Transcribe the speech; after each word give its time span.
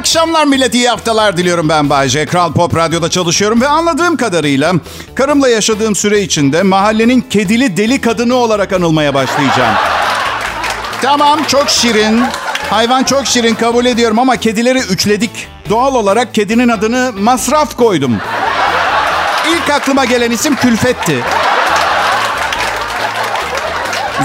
akşamlar 0.00 0.44
millet, 0.44 0.74
iyi 0.74 0.88
haftalar 0.88 1.36
diliyorum 1.36 1.68
ben 1.68 1.90
Bayce. 1.90 2.26
Kral 2.26 2.52
Pop 2.52 2.76
Radyo'da 2.76 3.10
çalışıyorum 3.10 3.60
ve 3.60 3.68
anladığım 3.68 4.16
kadarıyla 4.16 4.72
karımla 5.14 5.48
yaşadığım 5.48 5.96
süre 5.96 6.22
içinde 6.22 6.62
mahallenin 6.62 7.20
kedili 7.20 7.76
deli 7.76 8.00
kadını 8.00 8.34
olarak 8.34 8.72
anılmaya 8.72 9.14
başlayacağım. 9.14 9.74
Tamam 11.02 11.44
çok 11.48 11.70
şirin. 11.70 12.22
Hayvan 12.70 13.02
çok 13.04 13.26
şirin 13.26 13.54
kabul 13.54 13.84
ediyorum 13.84 14.18
ama 14.18 14.36
kedileri 14.36 14.78
üçledik. 14.78 15.48
Doğal 15.68 15.94
olarak 15.94 16.34
kedinin 16.34 16.68
adını 16.68 17.12
masraf 17.18 17.76
koydum. 17.76 18.16
İlk 19.52 19.70
aklıma 19.70 20.04
gelen 20.04 20.30
isim 20.30 20.56
Külfet'ti. 20.56 21.24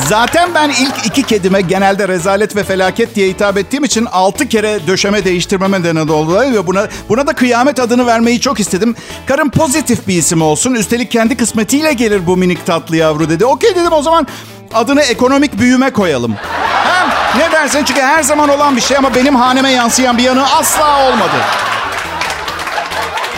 Zaten 0.04 0.54
ben 0.54 0.70
ilk 0.70 1.06
iki 1.06 1.24
kedime 1.24 1.62
genelde 1.62 2.08
rezalet 2.08 2.56
ve 2.56 2.64
felaket 2.64 3.16
diye 3.16 3.30
hitap 3.30 3.58
ettiğim 3.58 3.84
için 3.84 4.06
altı 4.06 4.50
kere 4.50 4.88
döşeme 4.88 5.26
değiştirmeme 5.26 5.82
neden 5.82 5.96
oldular 5.96 6.54
ve 6.54 6.68
buna 6.68 6.88
buna 7.10 7.28
da 7.28 7.34
kıyamet 7.34 7.80
adını 7.80 8.06
vermeyi 8.06 8.42
çok 8.42 8.60
istedim. 8.60 8.96
Karım 9.26 9.50
pozitif 9.50 10.08
bir 10.08 10.18
isim 10.18 10.42
olsun. 10.42 10.74
Üstelik 10.74 11.12
kendi 11.12 11.38
kısmetiyle 11.38 11.94
gelir 11.94 12.28
bu 12.28 12.38
minik 12.38 12.66
tatlı 12.66 12.96
yavru 12.96 13.30
dedi. 13.30 13.46
Okey 13.46 13.76
dedim 13.76 13.94
o 13.94 14.02
zaman 14.02 14.28
adını 14.74 15.02
ekonomik 15.02 15.60
büyüme 15.60 15.90
koyalım. 15.90 16.36
Hem 16.84 17.40
ne 17.40 17.52
dersin 17.52 17.84
çünkü 17.84 18.02
her 18.02 18.24
zaman 18.24 18.50
olan 18.50 18.76
bir 18.76 18.82
şey 18.82 18.98
ama 18.98 19.16
benim 19.16 19.36
haneme 19.36 19.72
yansıyan 19.72 20.18
bir 20.18 20.24
yanı 20.24 20.56
asla 20.56 21.08
olmadı. 21.08 21.36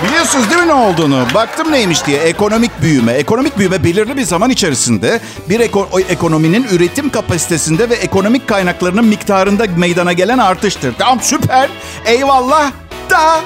Biliyorsunuz 0.03 0.49
değil 0.49 0.61
mi 0.61 0.67
ne 0.67 0.73
olduğunu? 0.73 1.25
Baktım 1.33 1.71
neymiş 1.71 2.05
diye. 2.05 2.17
Ekonomik 2.19 2.81
büyüme. 2.81 3.11
Ekonomik 3.11 3.57
büyüme 3.57 3.83
belirli 3.83 4.17
bir 4.17 4.23
zaman 4.23 4.49
içerisinde 4.49 5.19
bir 5.49 5.59
eko- 5.59 6.01
ekonominin 6.09 6.67
üretim 6.71 7.09
kapasitesinde 7.09 7.89
ve 7.89 7.93
ekonomik 7.95 8.47
kaynaklarının 8.47 9.05
miktarında 9.05 9.65
meydana 9.77 10.13
gelen 10.13 10.37
artıştır. 10.37 10.93
Tamam 10.99 11.19
süper. 11.21 11.69
Eyvallah 12.05 12.71
da 13.09 13.39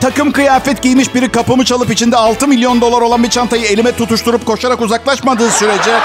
takım 0.00 0.32
kıyafet 0.32 0.82
giymiş 0.82 1.14
biri 1.14 1.28
kapımı 1.28 1.64
çalıp 1.64 1.90
içinde 1.90 2.16
6 2.16 2.48
milyon 2.48 2.80
dolar 2.80 3.00
olan 3.02 3.22
bir 3.22 3.30
çantayı 3.30 3.64
elime 3.64 3.92
tutuşturup 3.92 4.46
koşarak 4.46 4.80
uzaklaşmadığı 4.80 5.50
sürece 5.50 5.98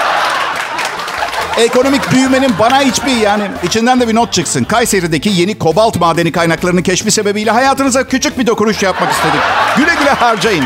Ekonomik 1.58 2.10
büyümenin 2.12 2.50
bana 2.58 2.80
hiçbir 2.80 3.16
yani 3.16 3.44
içinden 3.62 4.00
de 4.00 4.08
bir 4.08 4.14
not 4.14 4.32
çıksın. 4.32 4.64
Kayseri'deki 4.64 5.28
yeni 5.28 5.58
kobalt 5.58 6.00
madeni 6.00 6.32
kaynaklarının 6.32 6.82
keşfi 6.82 7.10
sebebiyle 7.10 7.50
hayatınıza 7.50 8.08
küçük 8.08 8.38
bir 8.38 8.46
dokunuş 8.46 8.82
yapmak 8.82 9.12
istedik. 9.12 9.40
Güle 9.76 9.94
güle 10.00 10.10
harcayın. 10.10 10.64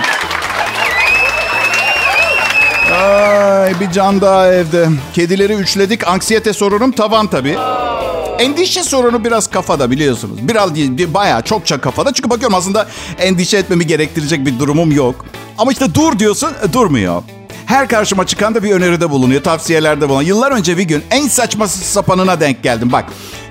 Ay 3.03 3.81
bir 3.81 3.91
can 3.91 4.21
daha 4.21 4.53
evde. 4.53 4.89
Kedileri 5.15 5.53
üçledik. 5.53 6.09
Anksiyete 6.09 6.53
sorunum 6.53 6.93
tavan 6.93 7.27
tabii. 7.27 7.57
Endişe 8.39 8.83
sorunu 8.83 9.25
biraz 9.25 9.47
kafada 9.51 9.91
biliyorsunuz. 9.91 10.49
Biraz 10.49 10.75
değil, 10.75 10.99
bir- 10.99 11.15
bayağı 11.15 11.43
çokça 11.43 11.81
kafada. 11.81 12.13
Çünkü 12.13 12.31
bakıyorum 12.31 12.55
aslında 12.55 12.87
endişe 13.19 13.57
etmemi 13.59 13.87
gerektirecek 13.87 14.47
bir 14.47 14.59
durumum 14.59 14.93
yok. 14.93 15.25
Ama 15.59 15.73
işte 15.73 15.95
dur 15.95 16.19
diyorsun, 16.19 16.51
e, 16.69 16.73
durmuyor. 16.73 17.23
Her 17.67 17.89
karşıma 17.89 18.27
çıkan 18.27 18.55
da 18.55 18.63
bir 18.63 18.71
öneride 18.73 19.11
bulunuyor, 19.11 19.43
tavsiyelerde 19.43 20.09
bulunuyor. 20.09 20.29
Yıllar 20.29 20.53
önce 20.53 20.79
bir 20.79 20.83
gün 20.83 21.05
en 21.11 21.29
saçma 21.29 21.69
sapanına 21.69 22.41
denk 22.41 22.63
geldim. 22.63 22.93
Bak, 22.93 23.05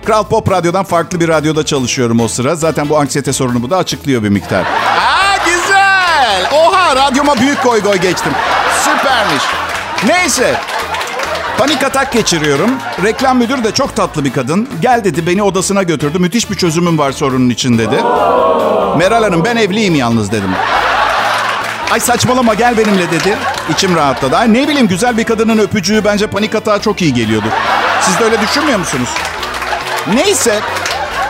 Kral 0.06 0.24
Pop 0.24 0.52
Radyo'dan 0.52 0.84
farklı 0.84 1.20
bir 1.20 1.28
radyoda 1.28 1.66
çalışıyorum 1.66 2.20
o 2.20 2.28
sıra. 2.28 2.56
Zaten 2.56 2.90
bu 2.90 2.98
anksiyete 2.98 3.34
sorunu 3.34 3.62
bu 3.64 3.70
da 3.70 3.78
açıklıyor 3.78 4.24
bir 4.24 4.30
miktar. 4.30 4.62
Aa 4.64 5.38
güzel. 5.46 6.50
Oha 6.52 6.96
radyoma 6.96 7.36
büyük 7.40 7.64
koy 7.64 7.82
koy 7.82 7.98
geçtim. 7.98 8.32
Süpermiş. 8.84 9.44
Neyse. 10.08 10.56
Panik 11.58 11.84
atak 11.84 12.14
geçiriyorum. 12.14 12.72
Reklam 13.04 13.38
müdürü 13.38 13.64
de 13.64 13.72
çok 13.72 13.96
tatlı 13.96 14.26
bir 14.26 14.34
kadın. 14.34 14.70
Gel 14.82 15.04
dedi 15.04 15.28
beni 15.28 15.44
odasına 15.44 15.84
götürdü. 15.84 16.20
Müthiş 16.20 16.52
bir 16.52 16.56
çözümüm 16.56 16.98
var 16.98 17.12
sorunun 17.12 17.50
için 17.50 17.78
dedi. 17.78 17.96
Meral 18.98 19.24
Hanım 19.24 19.46
ben 19.46 19.56
evliyim 19.56 19.96
yalnız 19.96 20.32
dedim. 20.32 20.50
Ay 21.92 22.00
saçmalama 22.00 22.54
gel 22.54 22.78
benimle 22.78 23.12
dedi. 23.12 23.38
İçim 23.70 23.96
rahatladı. 23.96 24.38
Ay 24.38 24.54
ne 24.54 24.68
bileyim 24.68 24.88
güzel 24.88 25.18
bir 25.18 25.24
kadının 25.24 25.58
öpücüğü 25.58 26.06
bence 26.06 26.28
panik 26.28 26.56
atağa 26.56 26.82
çok 26.82 27.02
iyi 27.02 27.14
geliyordu. 27.14 27.48
Siz 28.02 28.20
de 28.20 28.24
öyle 28.24 28.42
düşünmüyor 28.42 28.80
musunuz? 28.80 29.10
Neyse 30.14 30.60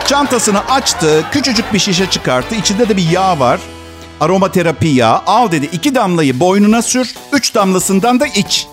çantasını 0.06 0.60
açtı. 0.70 1.24
Küçücük 1.32 1.72
bir 1.72 1.78
şişe 1.78 2.10
çıkarttı. 2.10 2.54
İçinde 2.54 2.88
de 2.88 2.96
bir 2.96 3.10
yağ 3.10 3.40
var. 3.40 3.60
Aromaterapi 4.20 4.88
yağı. 4.88 5.20
Al 5.26 5.50
dedi 5.52 5.68
iki 5.72 5.94
damlayı 5.94 6.40
boynuna 6.40 6.82
sür. 6.82 7.14
Üç 7.32 7.54
damlasından 7.54 8.20
da 8.20 8.26
iç. 8.26 8.66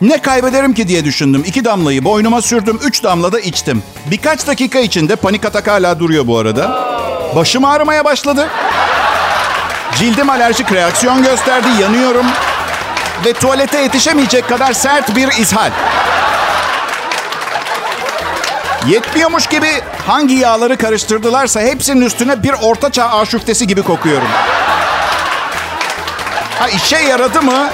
Ne 0.00 0.22
kaybederim 0.22 0.74
ki 0.74 0.88
diye 0.88 1.04
düşündüm. 1.04 1.42
İki 1.46 1.64
damlayı 1.64 2.04
boynuma 2.04 2.42
sürdüm. 2.42 2.78
Üç 2.84 3.04
damla 3.04 3.32
da 3.32 3.40
içtim. 3.40 3.82
Birkaç 4.10 4.46
dakika 4.46 4.78
içinde 4.78 5.16
panik 5.16 5.44
atak 5.44 5.68
hala 5.68 5.98
duruyor 6.00 6.26
bu 6.26 6.38
arada. 6.38 6.92
Başım 7.36 7.64
ağrımaya 7.64 8.04
başladı. 8.04 8.48
Cildim 9.98 10.30
alerjik 10.30 10.72
reaksiyon 10.72 11.22
gösterdi. 11.22 11.68
Yanıyorum. 11.80 12.26
Ve 13.24 13.32
tuvalete 13.32 13.80
yetişemeyecek 13.80 14.48
kadar 14.48 14.72
sert 14.72 15.16
bir 15.16 15.28
ishal. 15.28 15.70
Yetmiyormuş 18.86 19.46
gibi 19.46 19.68
hangi 20.06 20.34
yağları 20.34 20.76
karıştırdılarsa 20.76 21.60
hepsinin 21.60 22.00
üstüne 22.00 22.42
bir 22.42 22.52
ortaçağ 22.62 23.10
aşuftesi 23.10 23.66
gibi 23.66 23.82
kokuyorum. 23.82 24.28
Ha 26.58 26.68
işe 26.68 26.96
yaradı 26.98 27.42
mı? 27.42 27.70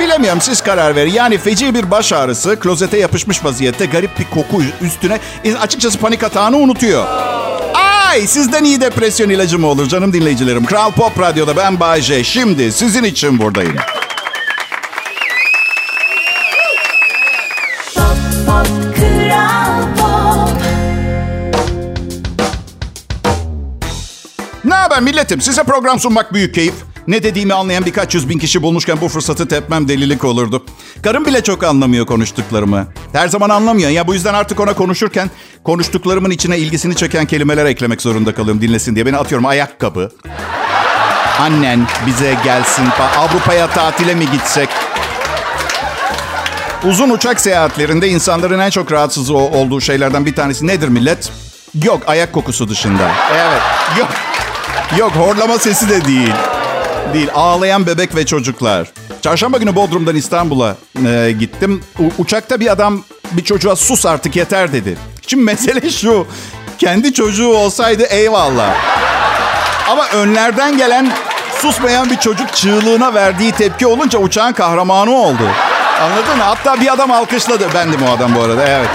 Bilemiyorum 0.00 0.40
siz 0.40 0.60
karar 0.60 0.96
verin. 0.96 1.12
Yani 1.12 1.38
feci 1.38 1.74
bir 1.74 1.90
baş 1.90 2.12
ağrısı, 2.12 2.60
klozete 2.60 2.98
yapışmış 2.98 3.44
vaziyette 3.44 3.86
garip 3.86 4.18
bir 4.18 4.24
koku 4.24 4.62
üstüne 4.80 5.18
e, 5.44 5.56
açıkçası 5.56 5.98
panik 5.98 6.22
atağını 6.22 6.56
unutuyor. 6.56 7.06
Ay 8.10 8.26
sizden 8.26 8.64
iyi 8.64 8.80
depresyon 8.80 9.28
ilacı 9.28 9.58
mı 9.58 9.66
olur 9.66 9.88
canım 9.88 10.12
dinleyicilerim. 10.12 10.64
Kral 10.64 10.92
Pop 10.92 11.20
Radyo'da 11.20 11.56
ben 11.56 11.80
Bayce. 11.80 12.24
Şimdi 12.24 12.72
sizin 12.72 13.04
için 13.04 13.38
buradayım. 13.38 13.76
Haber 25.00 25.12
milletim? 25.12 25.40
Size 25.40 25.62
program 25.62 26.00
sunmak 26.00 26.34
büyük 26.34 26.54
keyif. 26.54 26.74
Ne 27.06 27.22
dediğimi 27.22 27.54
anlayan 27.54 27.86
birkaç 27.86 28.14
yüz 28.14 28.28
bin 28.28 28.38
kişi 28.38 28.62
bulmuşken 28.62 29.00
bu 29.00 29.08
fırsatı 29.08 29.48
tepmem 29.48 29.88
delilik 29.88 30.24
olurdu. 30.24 30.64
Karım 31.02 31.24
bile 31.24 31.42
çok 31.42 31.64
anlamıyor 31.64 32.06
konuştuklarımı. 32.06 32.86
Her 33.12 33.28
zaman 33.28 33.50
anlamıyor. 33.50 33.90
Ya 33.90 34.06
bu 34.06 34.14
yüzden 34.14 34.34
artık 34.34 34.60
ona 34.60 34.74
konuşurken 34.74 35.30
konuştuklarımın 35.64 36.30
içine 36.30 36.58
ilgisini 36.58 36.96
çeken 36.96 37.26
kelimeler 37.26 37.66
eklemek 37.66 38.02
zorunda 38.02 38.34
kalıyorum 38.34 38.62
dinlesin 38.62 38.94
diye. 38.94 39.06
Beni 39.06 39.16
atıyorum 39.16 39.46
ayakkabı. 39.46 40.10
Annen 41.40 41.86
bize 42.06 42.36
gelsin. 42.44 42.84
Avrupa'ya 43.18 43.66
tatile 43.66 44.14
mi 44.14 44.24
gitsek? 44.32 44.68
Uzun 46.84 47.10
uçak 47.10 47.40
seyahatlerinde 47.40 48.08
insanların 48.08 48.58
en 48.58 48.70
çok 48.70 48.92
rahatsız 48.92 49.30
olduğu 49.30 49.80
şeylerden 49.80 50.26
bir 50.26 50.34
tanesi 50.34 50.66
nedir 50.66 50.88
millet? 50.88 51.32
Yok 51.84 52.02
ayak 52.06 52.32
kokusu 52.32 52.68
dışında. 52.68 53.10
Evet. 53.32 53.62
Yok. 53.98 54.08
Yok 54.98 55.12
horlama 55.12 55.58
sesi 55.58 55.88
de 55.88 56.04
değil. 56.04 56.32
Değil. 57.14 57.28
Ağlayan 57.34 57.86
bebek 57.86 58.14
ve 58.16 58.26
çocuklar. 58.26 58.88
Çarşamba 59.22 59.58
günü 59.58 59.74
Bodrum'dan 59.76 60.16
İstanbul'a 60.16 60.76
e, 61.06 61.32
gittim. 61.38 61.84
U- 61.98 62.22
uçakta 62.22 62.60
bir 62.60 62.72
adam 62.72 63.02
bir 63.32 63.44
çocuğa 63.44 63.76
sus 63.76 64.06
artık 64.06 64.36
yeter 64.36 64.72
dedi. 64.72 64.98
Şimdi 65.26 65.44
mesele 65.44 65.90
şu. 66.00 66.26
Kendi 66.78 67.14
çocuğu 67.14 67.48
olsaydı 67.48 68.02
eyvallah. 68.02 68.74
Ama 69.88 70.06
önlerden 70.08 70.76
gelen 70.78 71.12
susmayan 71.58 72.10
bir 72.10 72.16
çocuk 72.16 72.54
çığlığına 72.54 73.14
verdiği 73.14 73.52
tepki 73.52 73.86
olunca 73.86 74.18
uçağın 74.18 74.52
kahramanı 74.52 75.10
oldu. 75.14 75.42
Anladın 76.02 76.36
mı? 76.36 76.42
Hatta 76.42 76.80
bir 76.80 76.92
adam 76.92 77.10
alkışladı. 77.10 77.68
Bendim 77.74 78.00
o 78.08 78.12
adam 78.16 78.34
bu 78.34 78.40
arada 78.42 78.64
evet. 78.68 78.88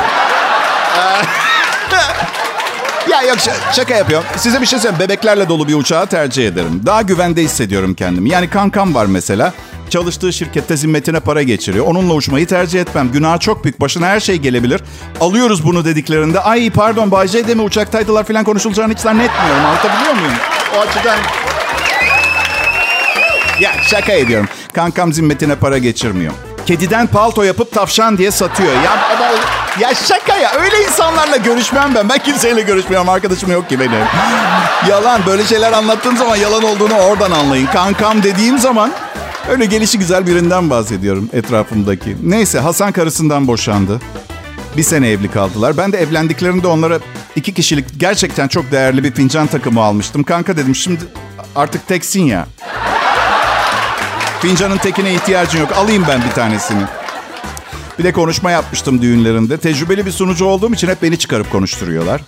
Ya 3.11 3.21
yok 3.21 3.37
şaka 3.73 3.95
yapıyorum. 3.95 4.27
Size 4.37 4.61
bir 4.61 4.65
şey 4.65 4.79
söyleyeyim. 4.79 4.99
Bebeklerle 4.99 5.49
dolu 5.49 5.67
bir 5.67 5.75
uçağı 5.75 6.07
tercih 6.07 6.47
ederim. 6.47 6.81
Daha 6.85 7.01
güvende 7.01 7.41
hissediyorum 7.43 7.93
kendimi. 7.93 8.29
Yani 8.29 8.49
kankam 8.49 8.95
var 8.95 9.05
mesela. 9.05 9.53
Çalıştığı 9.89 10.33
şirkette 10.33 10.77
zimmetine 10.77 11.19
para 11.19 11.43
geçiriyor. 11.43 11.85
Onunla 11.87 12.13
uçmayı 12.13 12.47
tercih 12.47 12.81
etmem. 12.81 13.11
Günah 13.11 13.39
çok 13.39 13.63
büyük. 13.63 13.81
Başına 13.81 14.07
her 14.07 14.19
şey 14.19 14.35
gelebilir. 14.35 14.81
Alıyoruz 15.21 15.65
bunu 15.65 15.85
dediklerinde. 15.85 16.39
Ay 16.39 16.69
pardon 16.69 17.11
Bay 17.11 17.27
J 17.27 17.47
de 17.47 17.55
mi 17.55 17.61
uçaktaydılar 17.61 18.23
falan 18.23 18.43
konuşulacağını 18.43 18.93
hiç 18.93 18.99
zannetmiyorum. 18.99 19.65
Anlatabiliyor 19.65 20.13
muyum? 20.13 20.33
O 20.77 20.79
açıdan... 20.79 21.17
Ya 23.59 23.71
şaka 23.89 24.13
ediyorum. 24.13 24.47
Kankam 24.73 25.13
zimmetine 25.13 25.55
para 25.55 25.77
geçirmiyor. 25.77 26.33
Kediden 26.65 27.07
palto 27.07 27.43
yapıp 27.43 27.71
tavşan 27.71 28.17
diye 28.17 28.31
satıyor. 28.31 28.73
Ya, 28.73 28.91
ya 29.79 29.95
şaka 29.95 30.37
ya. 30.37 30.51
Öyle 30.53 30.83
insanlarla 30.83 31.37
görüşmem 31.37 31.95
ben. 31.95 32.09
Ben 32.09 32.17
kimseyle 32.17 32.61
görüşmüyorum. 32.61 33.09
Arkadaşım 33.09 33.51
yok 33.51 33.69
ki 33.69 33.79
benim. 33.79 33.91
Yalan. 34.89 35.21
Böyle 35.25 35.43
şeyler 35.43 35.73
anlattığım 35.73 36.17
zaman 36.17 36.35
yalan 36.35 36.63
olduğunu 36.63 36.93
oradan 36.93 37.31
anlayın. 37.31 37.65
Kankam 37.65 38.23
dediğim 38.23 38.59
zaman 38.59 38.91
öyle 39.49 39.65
gelişi 39.65 39.99
güzel 39.99 40.27
birinden 40.27 40.69
bahsediyorum 40.69 41.29
etrafımdaki. 41.33 42.17
Neyse 42.23 42.59
Hasan 42.59 42.91
karısından 42.91 43.47
boşandı. 43.47 43.99
Bir 44.77 44.83
sene 44.83 45.09
evli 45.09 45.31
kaldılar. 45.31 45.77
Ben 45.77 45.91
de 45.91 45.97
evlendiklerinde 45.97 46.67
onlara 46.67 46.99
iki 47.35 47.53
kişilik 47.53 47.85
gerçekten 47.97 48.47
çok 48.47 48.71
değerli 48.71 49.03
bir 49.03 49.11
fincan 49.11 49.47
takımı 49.47 49.81
almıştım. 49.81 50.23
Kanka 50.23 50.57
dedim 50.57 50.75
şimdi 50.75 51.03
artık 51.55 51.87
teksin 51.87 52.23
ya. 52.25 52.45
Fincanın 54.41 54.77
tekine 54.77 55.13
ihtiyacın 55.13 55.59
yok. 55.59 55.71
Alayım 55.77 56.05
ben 56.09 56.21
bir 56.23 56.31
tanesini. 56.31 56.81
Bir 57.99 58.03
de 58.03 58.11
konuşma 58.11 58.51
yapmıştım 58.51 59.01
düğünlerinde. 59.01 59.57
Tecrübeli 59.57 60.05
bir 60.05 60.11
sunucu 60.11 60.45
olduğum 60.45 60.73
için 60.73 60.87
hep 60.87 61.01
beni 61.01 61.19
çıkarıp 61.19 61.51
konuşturuyorlar. 61.51 62.21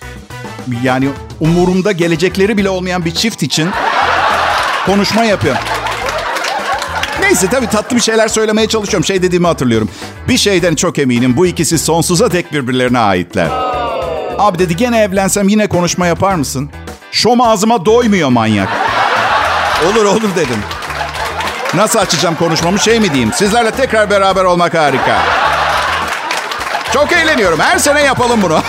Yani 0.83 1.09
umurumda 1.39 1.92
gelecekleri 1.92 2.57
bile 2.57 2.69
olmayan 2.69 3.06
bir 3.06 3.12
çift 3.12 3.44
için 3.44 3.69
konuşma 4.86 5.24
yapıyorum. 5.24 5.62
Neyse 7.21 7.48
tabii 7.48 7.68
tatlı 7.68 7.95
bir 7.95 8.01
şeyler 8.01 8.27
söylemeye 8.27 8.68
çalışıyorum. 8.68 9.06
Şey 9.06 9.21
dediğimi 9.21 9.48
hatırlıyorum. 9.48 9.89
Bir 10.27 10.38
şeyden 10.38 10.75
çok 10.75 11.00
eminim. 11.00 11.38
Bu 11.38 11.48
ikisi 11.48 11.77
sonsuza 11.80 12.31
dek 12.31 12.54
birbirlerine 12.54 13.00
aitler. 13.00 13.50
Abi 14.38 14.59
dedi 14.59 14.75
gene 14.75 15.00
evlensem 15.00 15.48
yine 15.48 15.68
konuşma 15.68 16.07
yapar 16.07 16.36
mısın? 16.36 16.69
Şom 17.12 17.42
ağzıma 17.42 17.86
doymuyor 17.86 18.30
manyak. 18.30 18.69
Olur 19.86 20.06
olur 20.06 20.36
dedim. 20.36 20.57
Nasıl 21.73 21.99
açacağım 21.99 22.35
konuşmamı 22.35 22.79
şey 22.79 22.99
mi 22.99 23.09
diyeyim? 23.13 23.33
Sizlerle 23.33 23.71
tekrar 23.71 24.09
beraber 24.09 24.43
olmak 24.43 24.73
harika. 24.73 25.17
Çok 26.93 27.11
eğleniyorum. 27.11 27.59
Her 27.59 27.77
sene 27.79 28.01
yapalım 28.01 28.41
bunu. 28.41 28.61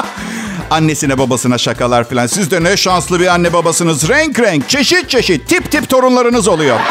Annesine 0.70 1.18
babasına 1.18 1.58
şakalar 1.58 2.08
filan. 2.08 2.26
Siz 2.26 2.50
de 2.50 2.62
ne 2.62 2.76
şanslı 2.76 3.20
bir 3.20 3.26
anne 3.26 3.52
babasınız. 3.52 4.08
Renk 4.08 4.40
renk, 4.40 4.68
çeşit 4.68 5.10
çeşit, 5.10 5.48
tip 5.48 5.70
tip 5.72 5.88
torunlarınız 5.88 6.48
oluyor. 6.48 6.80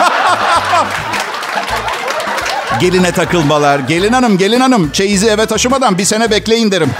Geline 2.80 3.12
takılmalar. 3.12 3.80
Gelin 3.80 4.14
hanım, 4.14 4.38
gelin 4.38 4.60
hanım. 4.60 4.92
Çeyizi 4.92 5.28
eve 5.28 5.46
taşımadan 5.46 5.98
bir 5.98 6.06
sene 6.06 6.32
bekleyin 6.32 6.72
derim. 6.72 6.92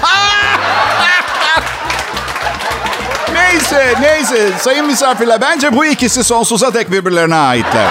Neyse, 3.52 3.94
neyse. 4.00 4.52
Sayın 4.60 4.86
misafirler, 4.86 5.40
bence 5.40 5.76
bu 5.76 5.84
ikisi 5.84 6.24
sonsuza 6.24 6.74
dek 6.74 6.90
birbirlerine 6.92 7.34
aitler. 7.34 7.86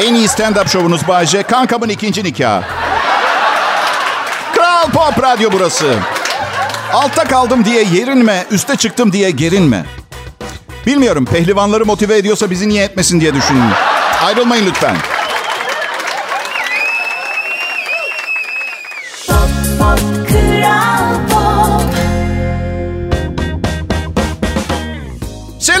en 0.00 0.14
iyi 0.14 0.26
stand-up 0.28 0.68
şovunuz 0.68 1.08
Bayce. 1.08 1.42
Kankamın 1.42 1.88
ikinci 1.88 2.24
nikahı. 2.24 2.62
Kral 4.54 4.90
Pop 4.90 5.22
Radyo 5.22 5.50
burası. 5.52 5.94
Altta 6.92 7.24
kaldım 7.24 7.64
diye 7.64 7.84
yerinme, 7.84 8.44
üste 8.50 8.76
çıktım 8.76 9.12
diye 9.12 9.30
gerinme. 9.30 9.84
Bilmiyorum, 10.86 11.24
pehlivanları 11.24 11.86
motive 11.86 12.16
ediyorsa 12.16 12.50
bizi 12.50 12.68
niye 12.68 12.84
etmesin 12.84 13.20
diye 13.20 13.34
düşünün. 13.34 13.70
Ayrılmayın 14.24 14.66
lütfen. 14.66 14.96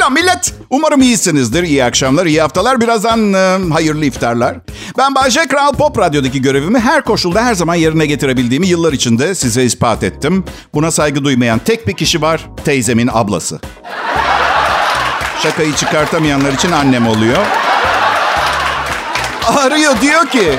Selam 0.06 0.14
millet. 0.14 0.54
Umarım 0.70 1.02
iyisinizdir. 1.02 1.62
İyi 1.62 1.84
akşamlar, 1.84 2.26
iyi 2.26 2.40
haftalar. 2.40 2.80
Birazdan 2.80 3.32
e, 3.32 3.72
hayırlı 3.72 4.04
iftarlar. 4.04 4.56
Ben 4.98 5.14
Bayce 5.14 5.46
Kral 5.46 5.72
Pop 5.72 5.98
Radyo'daki 5.98 6.42
görevimi 6.42 6.78
her 6.78 7.02
koşulda 7.02 7.44
her 7.44 7.54
zaman 7.54 7.74
yerine 7.74 8.06
getirebildiğimi 8.06 8.66
yıllar 8.66 8.92
içinde 8.92 9.34
size 9.34 9.64
ispat 9.64 10.02
ettim. 10.02 10.44
Buna 10.74 10.90
saygı 10.90 11.24
duymayan 11.24 11.58
tek 11.58 11.88
bir 11.88 11.92
kişi 11.92 12.22
var. 12.22 12.46
Teyzemin 12.64 13.10
ablası. 13.12 13.60
Şakayı 15.42 15.74
çıkartamayanlar 15.74 16.52
için 16.52 16.72
annem 16.72 17.06
oluyor. 17.06 17.46
Arıyor 19.56 20.00
diyor 20.00 20.26
ki... 20.26 20.52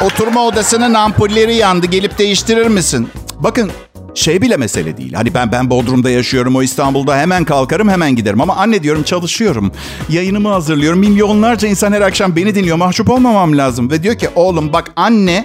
Oturma 0.00 0.44
odasının 0.44 0.94
ampulleri 0.94 1.54
yandı. 1.54 1.86
Gelip 1.86 2.18
değiştirir 2.18 2.66
misin? 2.66 3.10
Bakın 3.40 3.70
şey 4.14 4.42
bile 4.42 4.56
mesele 4.56 4.96
değil. 4.96 5.12
Hani 5.12 5.34
ben 5.34 5.52
ben 5.52 5.70
Bodrum'da 5.70 6.10
yaşıyorum, 6.10 6.56
o 6.56 6.62
İstanbul'da 6.62 7.18
hemen 7.18 7.44
kalkarım, 7.44 7.88
hemen 7.88 8.16
giderim. 8.16 8.40
Ama 8.40 8.56
anne 8.56 8.82
diyorum 8.82 9.02
çalışıyorum. 9.02 9.72
Yayınımı 10.08 10.48
hazırlıyorum. 10.48 10.98
Milyonlarca 10.98 11.68
insan 11.68 11.92
her 11.92 12.00
akşam 12.00 12.36
beni 12.36 12.54
dinliyor. 12.54 12.76
Mahcup 12.76 13.10
olmamam 13.10 13.58
lazım. 13.58 13.90
Ve 13.90 14.02
diyor 14.02 14.14
ki 14.14 14.28
oğlum 14.34 14.72
bak 14.72 14.92
anne 14.96 15.44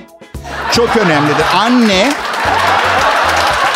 çok 0.71 0.97
önemlidir. 0.97 1.45
Anne 1.55 2.13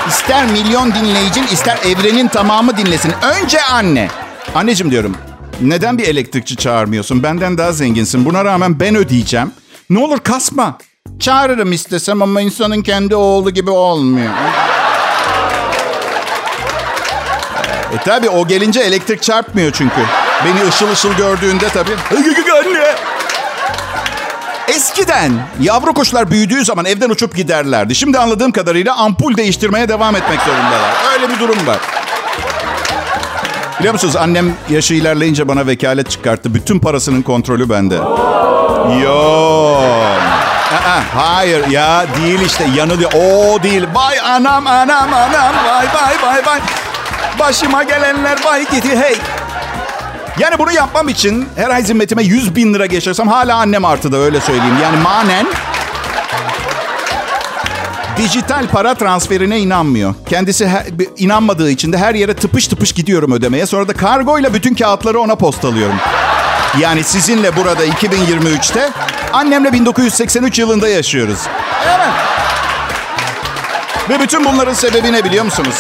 ister 0.07 0.45
milyon 0.51 0.93
dinleyicin 0.93 1.43
ister 1.43 1.77
evrenin 1.85 2.27
tamamı 2.27 2.77
dinlesin. 2.77 3.13
Önce 3.41 3.61
anne. 3.61 4.07
Anneciğim 4.55 4.91
diyorum 4.91 5.15
neden 5.61 5.97
bir 5.97 6.03
elektrikçi 6.03 6.55
çağırmıyorsun? 6.55 7.23
Benden 7.23 7.57
daha 7.57 7.71
zenginsin. 7.71 8.25
Buna 8.25 8.45
rağmen 8.45 8.79
ben 8.79 8.95
ödeyeceğim. 8.95 9.51
Ne 9.89 9.99
olur 9.99 10.19
kasma. 10.19 10.77
Çağırırım 11.19 11.71
istesem 11.71 12.21
ama 12.21 12.41
insanın 12.41 12.81
kendi 12.81 13.15
oğlu 13.15 13.51
gibi 13.51 13.69
olmuyor. 13.69 14.33
E 17.93 17.97
tabi 18.05 18.29
o 18.29 18.47
gelince 18.47 18.79
elektrik 18.79 19.23
çarpmıyor 19.23 19.71
çünkü. 19.71 20.01
Beni 20.45 20.69
ışıl 20.69 20.91
ışıl 20.91 21.13
gördüğünde 21.13 21.69
tabii. 21.69 21.91
Anne. 22.65 22.95
Eskiden 24.67 25.31
yavru 25.61 25.93
kuşlar 25.93 26.31
büyüdüğü 26.31 26.65
zaman 26.65 26.85
evden 26.85 27.09
uçup 27.09 27.35
giderlerdi. 27.35 27.95
Şimdi 27.95 28.19
anladığım 28.19 28.51
kadarıyla 28.51 28.95
ampul 28.95 29.37
değiştirmeye 29.37 29.89
devam 29.89 30.15
etmek 30.15 30.39
zorundalar. 30.41 30.91
Öyle 31.13 31.29
bir 31.29 31.39
durum 31.39 31.67
var. 31.67 31.77
Biliyor 33.79 33.93
musunuz 33.93 34.15
annem 34.15 34.53
yaşı 34.69 34.93
ilerleyince 34.93 35.47
bana 35.47 35.67
vekalet 35.67 36.09
çıkarttı. 36.09 36.53
Bütün 36.53 36.79
parasının 36.79 37.21
kontrolü 37.21 37.69
bende. 37.69 37.95
Yo. 39.03 39.75
Aa, 40.73 41.01
hayır 41.15 41.67
ya 41.67 42.05
değil 42.21 42.39
işte 42.41 42.65
yanılıyor. 42.75 43.11
O 43.13 43.63
değil. 43.63 43.83
Vay 43.93 44.19
anam 44.19 44.67
anam 44.67 45.13
anam. 45.13 45.53
Vay 45.67 45.85
vay 45.93 46.15
vay 46.23 46.45
vay. 46.45 46.59
Başıma 47.39 47.83
gelenler 47.83 48.37
vay 48.45 48.65
gidi 48.71 48.97
hey. 48.97 49.15
Yani 50.39 50.59
bunu 50.59 50.71
yapmam 50.71 51.09
için 51.09 51.49
her 51.55 51.69
ay 51.69 51.83
zimmetime 51.83 52.23
100 52.23 52.55
bin 52.55 52.73
lira 52.73 52.85
geçirsem 52.85 53.27
hala 53.27 53.55
annem 53.55 53.85
artıda 53.85 54.17
öyle 54.17 54.41
söyleyeyim. 54.41 54.77
Yani 54.83 54.97
manen 54.97 55.47
dijital 58.17 58.67
para 58.67 58.93
transferine 58.93 59.59
inanmıyor. 59.59 60.15
Kendisi 60.29 60.67
her, 60.67 60.85
inanmadığı 61.17 61.69
için 61.69 61.93
de 61.93 61.97
her 61.97 62.15
yere 62.15 62.33
tıpış 62.33 62.67
tıpış 62.67 62.91
gidiyorum 62.91 63.31
ödemeye. 63.31 63.65
Sonra 63.65 63.87
da 63.87 63.93
kargoyla 63.93 64.53
bütün 64.53 64.75
kağıtları 64.75 65.19
ona 65.19 65.35
postalıyorum. 65.35 65.95
Yani 66.79 67.03
sizinle 67.03 67.55
burada 67.55 67.85
2023'te 67.85 68.89
annemle 69.33 69.73
1983 69.73 70.59
yılında 70.59 70.87
yaşıyoruz. 70.87 71.39
Evet. 71.85 72.13
Ve 74.09 74.19
bütün 74.19 74.45
bunların 74.45 74.73
sebebi 74.73 75.13
ne 75.13 75.23
biliyor 75.23 75.45
musunuz? 75.45 75.75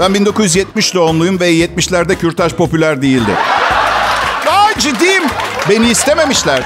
Ben 0.00 0.14
1970 0.14 0.94
doğumluyum 0.94 1.40
ve 1.40 1.52
70'lerde 1.52 2.16
kürtaj 2.16 2.52
popüler 2.52 3.02
değildi. 3.02 3.30
Aa, 4.50 4.78
ciddiyim. 4.78 5.22
Beni 5.70 5.90
istememişler. 5.90 6.62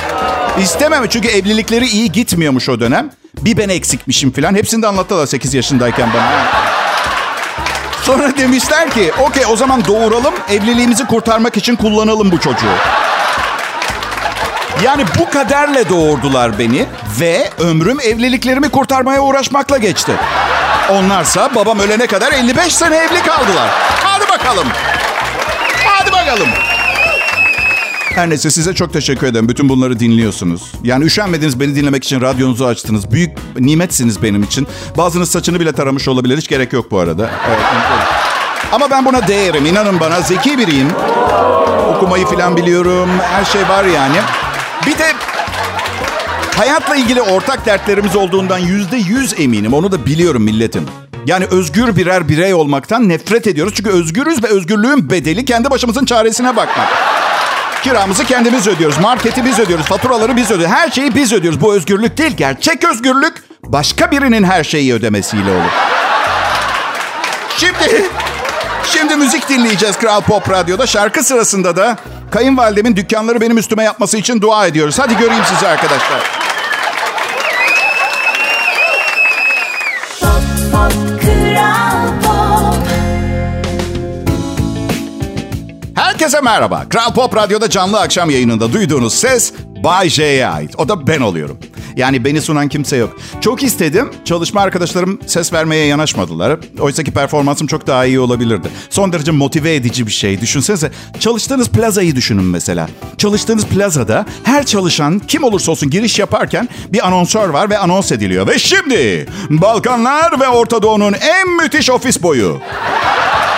İstemem 0.61 1.07
çünkü 1.09 1.29
evlilikleri 1.29 1.87
iyi 1.87 2.13
gitmiyormuş 2.13 2.69
o 2.69 2.81
dönem. 2.81 3.11
Bir 3.41 3.57
ben 3.57 3.69
eksikmişim 3.69 4.31
falan. 4.33 4.55
Hepsini 4.55 4.83
de 4.83 4.87
anlattılar 4.87 5.27
8 5.27 5.55
yaşındayken 5.55 6.09
bana. 6.15 6.47
Sonra 8.03 8.37
demişler 8.37 8.91
ki 8.91 9.13
okey 9.19 9.43
o 9.51 9.57
zaman 9.57 9.85
doğuralım 9.85 10.35
evliliğimizi 10.51 11.07
kurtarmak 11.07 11.57
için 11.57 11.77
kullanalım 11.77 12.33
bu 12.33 12.41
çocuğu. 12.41 12.77
Yani 14.85 15.05
bu 15.19 15.31
kaderle 15.31 15.89
doğurdular 15.89 16.59
beni 16.59 16.87
ve 17.21 17.51
ömrüm 17.59 18.01
evliliklerimi 18.01 18.69
kurtarmaya 18.69 19.21
uğraşmakla 19.21 19.79
geçti. 19.79 20.13
Onlarsa 20.90 21.54
babam 21.54 21.78
ölene 21.78 22.07
kadar 22.07 22.33
55 22.33 22.75
sene 22.75 22.97
evli 22.97 23.23
kaldılar. 23.23 23.68
Hadi 24.04 24.28
bakalım. 24.28 24.68
Hadi 25.87 26.12
bakalım. 26.12 26.49
Her 28.14 28.30
neyse 28.30 28.50
size 28.50 28.75
çok 28.75 28.92
teşekkür 28.92 29.26
ederim. 29.26 29.49
Bütün 29.49 29.68
bunları 29.68 30.00
dinliyorsunuz. 30.00 30.73
Yani 30.85 31.04
üşenmediniz 31.04 31.61
beni 31.61 31.76
dinlemek 31.76 32.04
için 32.04 32.21
radyonuzu 32.21 32.64
açtınız. 32.64 33.11
Büyük 33.12 33.30
nimetsiniz 33.61 34.23
benim 34.23 34.42
için. 34.42 34.68
Bazınız 34.97 35.30
saçını 35.30 35.61
bile 35.61 35.73
taramış 35.73 36.09
olabilir. 36.09 36.38
Hiç 36.38 36.49
gerek 36.49 36.73
yok 36.73 36.90
bu 36.90 36.99
arada. 36.99 37.30
Evet, 37.49 37.59
Ama 38.73 38.90
ben 38.90 39.04
buna 39.04 39.28
değerim. 39.28 39.66
İnanın 39.66 40.00
bana 40.00 40.21
zeki 40.21 40.59
biriyim. 40.59 40.90
Okumayı 41.97 42.26
falan 42.26 42.57
biliyorum. 42.57 43.11
Her 43.30 43.45
şey 43.45 43.68
var 43.68 43.85
yani. 43.85 44.16
Bir 44.87 44.99
de 44.99 45.12
hayatla 46.59 46.97
ilgili 46.97 47.23
ortak 47.23 47.67
dertlerimiz 47.67 48.17
olduğundan 48.17 48.59
yüzde 48.59 48.97
yüz 48.97 49.41
eminim. 49.41 49.75
Onu 49.75 49.93
da 49.93 50.07
biliyorum 50.07 50.43
milletim. 50.43 50.87
Yani 51.27 51.45
özgür 51.50 51.97
birer 51.97 52.29
birey 52.29 52.55
olmaktan 52.55 53.09
nefret 53.09 53.47
ediyoruz. 53.47 53.75
Çünkü 53.77 53.91
özgürüz 53.91 54.43
ve 54.45 54.47
özgürlüğün 54.47 55.11
bedeli 55.11 55.45
kendi 55.45 55.71
başımızın 55.71 56.05
çaresine 56.05 56.57
bakmak. 56.57 56.88
Kiramızı 57.83 58.25
kendimiz 58.25 58.67
ödüyoruz. 58.67 58.99
Marketi 58.99 59.45
biz 59.45 59.59
ödüyoruz. 59.59 59.87
Faturaları 59.87 60.37
biz 60.37 60.50
ödüyoruz. 60.50 60.77
Her 60.77 60.91
şeyi 60.91 61.15
biz 61.15 61.33
ödüyoruz. 61.33 61.61
Bu 61.61 61.75
özgürlük 61.75 62.19
değil. 62.19 62.37
Gerçek 62.37 62.85
özgürlük 62.85 63.43
başka 63.65 64.11
birinin 64.11 64.45
her 64.45 64.65
şeyi 64.65 64.95
ödemesiyle 64.95 65.50
olur. 65.50 65.73
Şimdi 67.57 68.05
Şimdi 68.85 69.17
müzik 69.17 69.49
dinleyeceğiz 69.49 69.97
Kral 69.97 70.21
Pop 70.21 70.50
Radyo'da. 70.50 70.87
Şarkı 70.87 71.23
sırasında 71.23 71.77
da 71.77 71.97
kayınvalidemin 72.31 72.97
dükkanları 72.97 73.41
benim 73.41 73.59
üstüme 73.59 73.85
yapması 73.85 74.17
için 74.17 74.41
dua 74.41 74.67
ediyoruz. 74.67 74.99
Hadi 74.99 75.17
göreyim 75.17 75.45
sizi 75.55 75.69
arkadaşlar. 75.69 76.38
Herkese 86.19 86.41
merhaba. 86.41 86.85
Kral 86.89 87.13
Pop 87.15 87.37
Radyo'da 87.37 87.71
canlı 87.71 88.01
akşam 88.01 88.31
yayınında 88.31 88.73
duyduğunuz 88.73 89.15
ses 89.15 89.53
Bay 89.85 90.09
J'ye 90.09 90.47
ait. 90.47 90.75
O 90.79 90.89
da 90.89 91.07
ben 91.07 91.21
oluyorum. 91.21 91.59
Yani 91.99 92.25
beni 92.25 92.40
sunan 92.40 92.69
kimse 92.69 92.97
yok. 92.97 93.17
Çok 93.40 93.62
istedim. 93.62 94.11
Çalışma 94.25 94.61
arkadaşlarım 94.61 95.21
ses 95.26 95.52
vermeye 95.52 95.87
yanaşmadılar. 95.87 96.59
Oysa 96.81 97.02
ki 97.02 97.11
performansım 97.11 97.67
çok 97.67 97.87
daha 97.87 98.05
iyi 98.05 98.21
olabilirdi. 98.21 98.69
Son 98.90 99.12
derece 99.12 99.31
motive 99.31 99.75
edici 99.75 100.07
bir 100.07 100.12
şey. 100.12 100.40
Düşünsenize 100.40 100.90
çalıştığınız 101.21 101.69
plazayı 101.69 102.17
düşünün 102.17 102.45
mesela. 102.45 102.88
Çalıştığınız 103.19 103.67
plazada 103.67 104.26
her 104.45 104.67
çalışan 104.67 105.19
kim 105.19 105.45
olursa 105.45 105.73
olsun 105.73 105.90
giriş 105.90 106.19
yaparken 106.19 106.69
bir 106.93 107.07
anonsör 107.07 107.49
var 107.49 107.71
ve 107.71 107.78
anons 107.78 108.12
ediliyor. 108.12 108.47
Ve 108.47 108.59
şimdi 108.59 109.26
Balkanlar 109.50 110.40
ve 110.40 110.49
Orta 110.49 110.83
Doğu'nun 110.83 111.12
en 111.12 111.57
müthiş 111.57 111.90
ofis 111.90 112.23
boyu. 112.23 112.61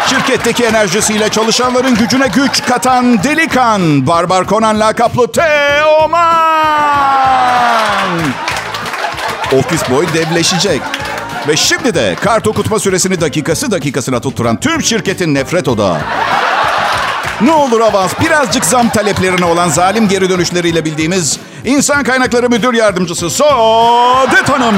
Şirketteki 0.06 0.64
enerjisiyle 0.64 1.28
çalışanların 1.28 1.94
gücüne 1.94 2.28
güç 2.34 2.62
katan 2.62 3.22
Delikan, 3.22 4.06
Barbar 4.06 4.48
Conan 4.48 4.80
lakaplı 4.80 5.32
Teoman. 5.32 6.20
Ofis 9.58 9.90
boy 9.90 10.06
devleşecek. 10.14 10.80
Ve 11.48 11.56
şimdi 11.56 11.94
de 11.94 12.16
kart 12.20 12.46
okutma 12.46 12.78
süresini 12.78 13.20
dakikası 13.20 13.70
dakikasına 13.70 14.20
tutturan 14.20 14.60
tüm 14.60 14.82
şirketin 14.82 15.34
nefret 15.34 15.68
odağı. 15.68 15.98
Ne 17.40 17.52
olur 17.52 17.80
avans 17.80 18.12
birazcık 18.20 18.64
zam 18.64 18.88
taleplerine 18.88 19.44
olan 19.44 19.68
zalim 19.68 20.08
geri 20.08 20.30
dönüşleriyle 20.30 20.84
bildiğimiz 20.84 21.38
insan 21.64 22.04
kaynakları 22.04 22.48
müdür 22.48 22.74
yardımcısı 22.74 23.30
Saadet 23.30 24.48
Hanım. 24.48 24.76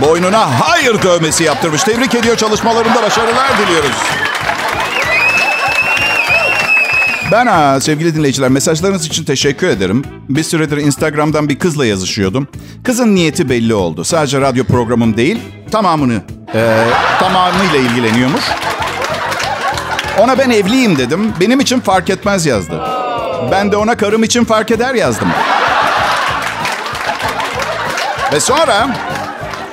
Boynuna 0.00 0.60
hayır 0.60 1.02
dövmesi 1.02 1.44
yaptırmış. 1.44 1.82
Tebrik 1.82 2.14
ediyor 2.14 2.36
çalışmalarında 2.36 3.02
başarılar 3.02 3.58
diliyoruz. 3.58 4.23
Ben 7.32 7.46
ha, 7.46 7.80
sevgili 7.80 8.14
dinleyiciler 8.14 8.48
mesajlarınız 8.50 9.06
için 9.06 9.24
teşekkür 9.24 9.66
ederim. 9.68 10.02
Bir 10.28 10.42
süredir 10.42 10.76
Instagram'dan 10.76 11.48
bir 11.48 11.58
kızla 11.58 11.86
yazışıyordum. 11.86 12.48
Kızın 12.84 13.14
niyeti 13.14 13.48
belli 13.48 13.74
oldu. 13.74 14.04
Sadece 14.04 14.40
radyo 14.40 14.64
programım 14.64 15.16
değil, 15.16 15.40
tamamını, 15.70 16.22
e, 16.54 16.84
tamamıyla 17.20 17.78
ilgileniyormuş. 17.78 18.44
Ona 20.18 20.38
ben 20.38 20.50
evliyim 20.50 20.98
dedim. 20.98 21.32
Benim 21.40 21.60
için 21.60 21.80
fark 21.80 22.10
etmez 22.10 22.46
yazdı. 22.46 22.80
Ben 23.50 23.72
de 23.72 23.76
ona 23.76 23.96
karım 23.96 24.24
için 24.24 24.44
fark 24.44 24.70
eder 24.70 24.94
yazdım. 24.94 25.28
Ve 28.32 28.40
sonra 28.40 28.96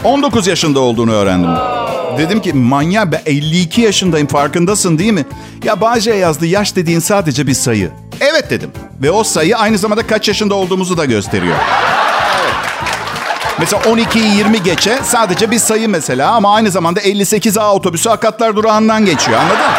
19 0.03 0.47
yaşında 0.47 0.79
olduğunu 0.79 1.11
öğrendim. 1.11 1.80
Dedim 2.17 2.41
ki 2.41 2.53
manya 2.53 3.11
ben 3.11 3.21
52 3.25 3.81
yaşındayım 3.81 4.27
farkındasın 4.27 4.97
değil 4.97 5.13
mi? 5.13 5.25
Ya 5.63 5.81
Bağcay 5.81 6.17
yazdı 6.17 6.45
yaş 6.45 6.75
dediğin 6.75 6.99
sadece 6.99 7.47
bir 7.47 7.53
sayı. 7.53 7.91
Evet 8.19 8.49
dedim. 8.49 8.71
Ve 9.01 9.11
o 9.11 9.23
sayı 9.23 9.57
aynı 9.57 9.77
zamanda 9.77 10.07
kaç 10.07 10.27
yaşında 10.27 10.55
olduğumuzu 10.55 10.97
da 10.97 11.05
gösteriyor. 11.05 11.55
Mesela 13.59 13.81
12'yi 13.83 14.37
20 14.37 14.63
geçe 14.63 14.99
sadece 15.03 15.51
bir 15.51 15.59
sayı 15.59 15.89
mesela 15.89 16.31
ama 16.31 16.55
aynı 16.55 16.71
zamanda 16.71 16.99
58A 16.99 17.71
otobüsü 17.71 18.09
Akatlar 18.09 18.55
durağından 18.55 19.05
geçiyor 19.05 19.39
anladın? 19.39 19.71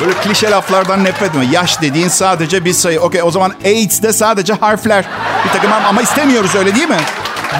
Böyle 0.00 0.12
klişe 0.12 0.50
laflardan 0.50 1.04
nefret 1.04 1.30
etme. 1.30 1.46
Yaş 1.52 1.80
dediğin 1.82 2.08
sadece 2.08 2.64
bir 2.64 2.72
sayı. 2.72 3.00
Okey 3.00 3.22
o 3.22 3.30
zaman 3.30 3.52
AIDS 3.64 4.02
de 4.02 4.12
sadece 4.12 4.52
harfler. 4.52 5.04
Bir 5.44 5.50
takım 5.50 5.72
ama 5.72 6.02
istemiyoruz 6.02 6.54
öyle 6.54 6.74
değil 6.74 6.88
mi? 6.88 7.00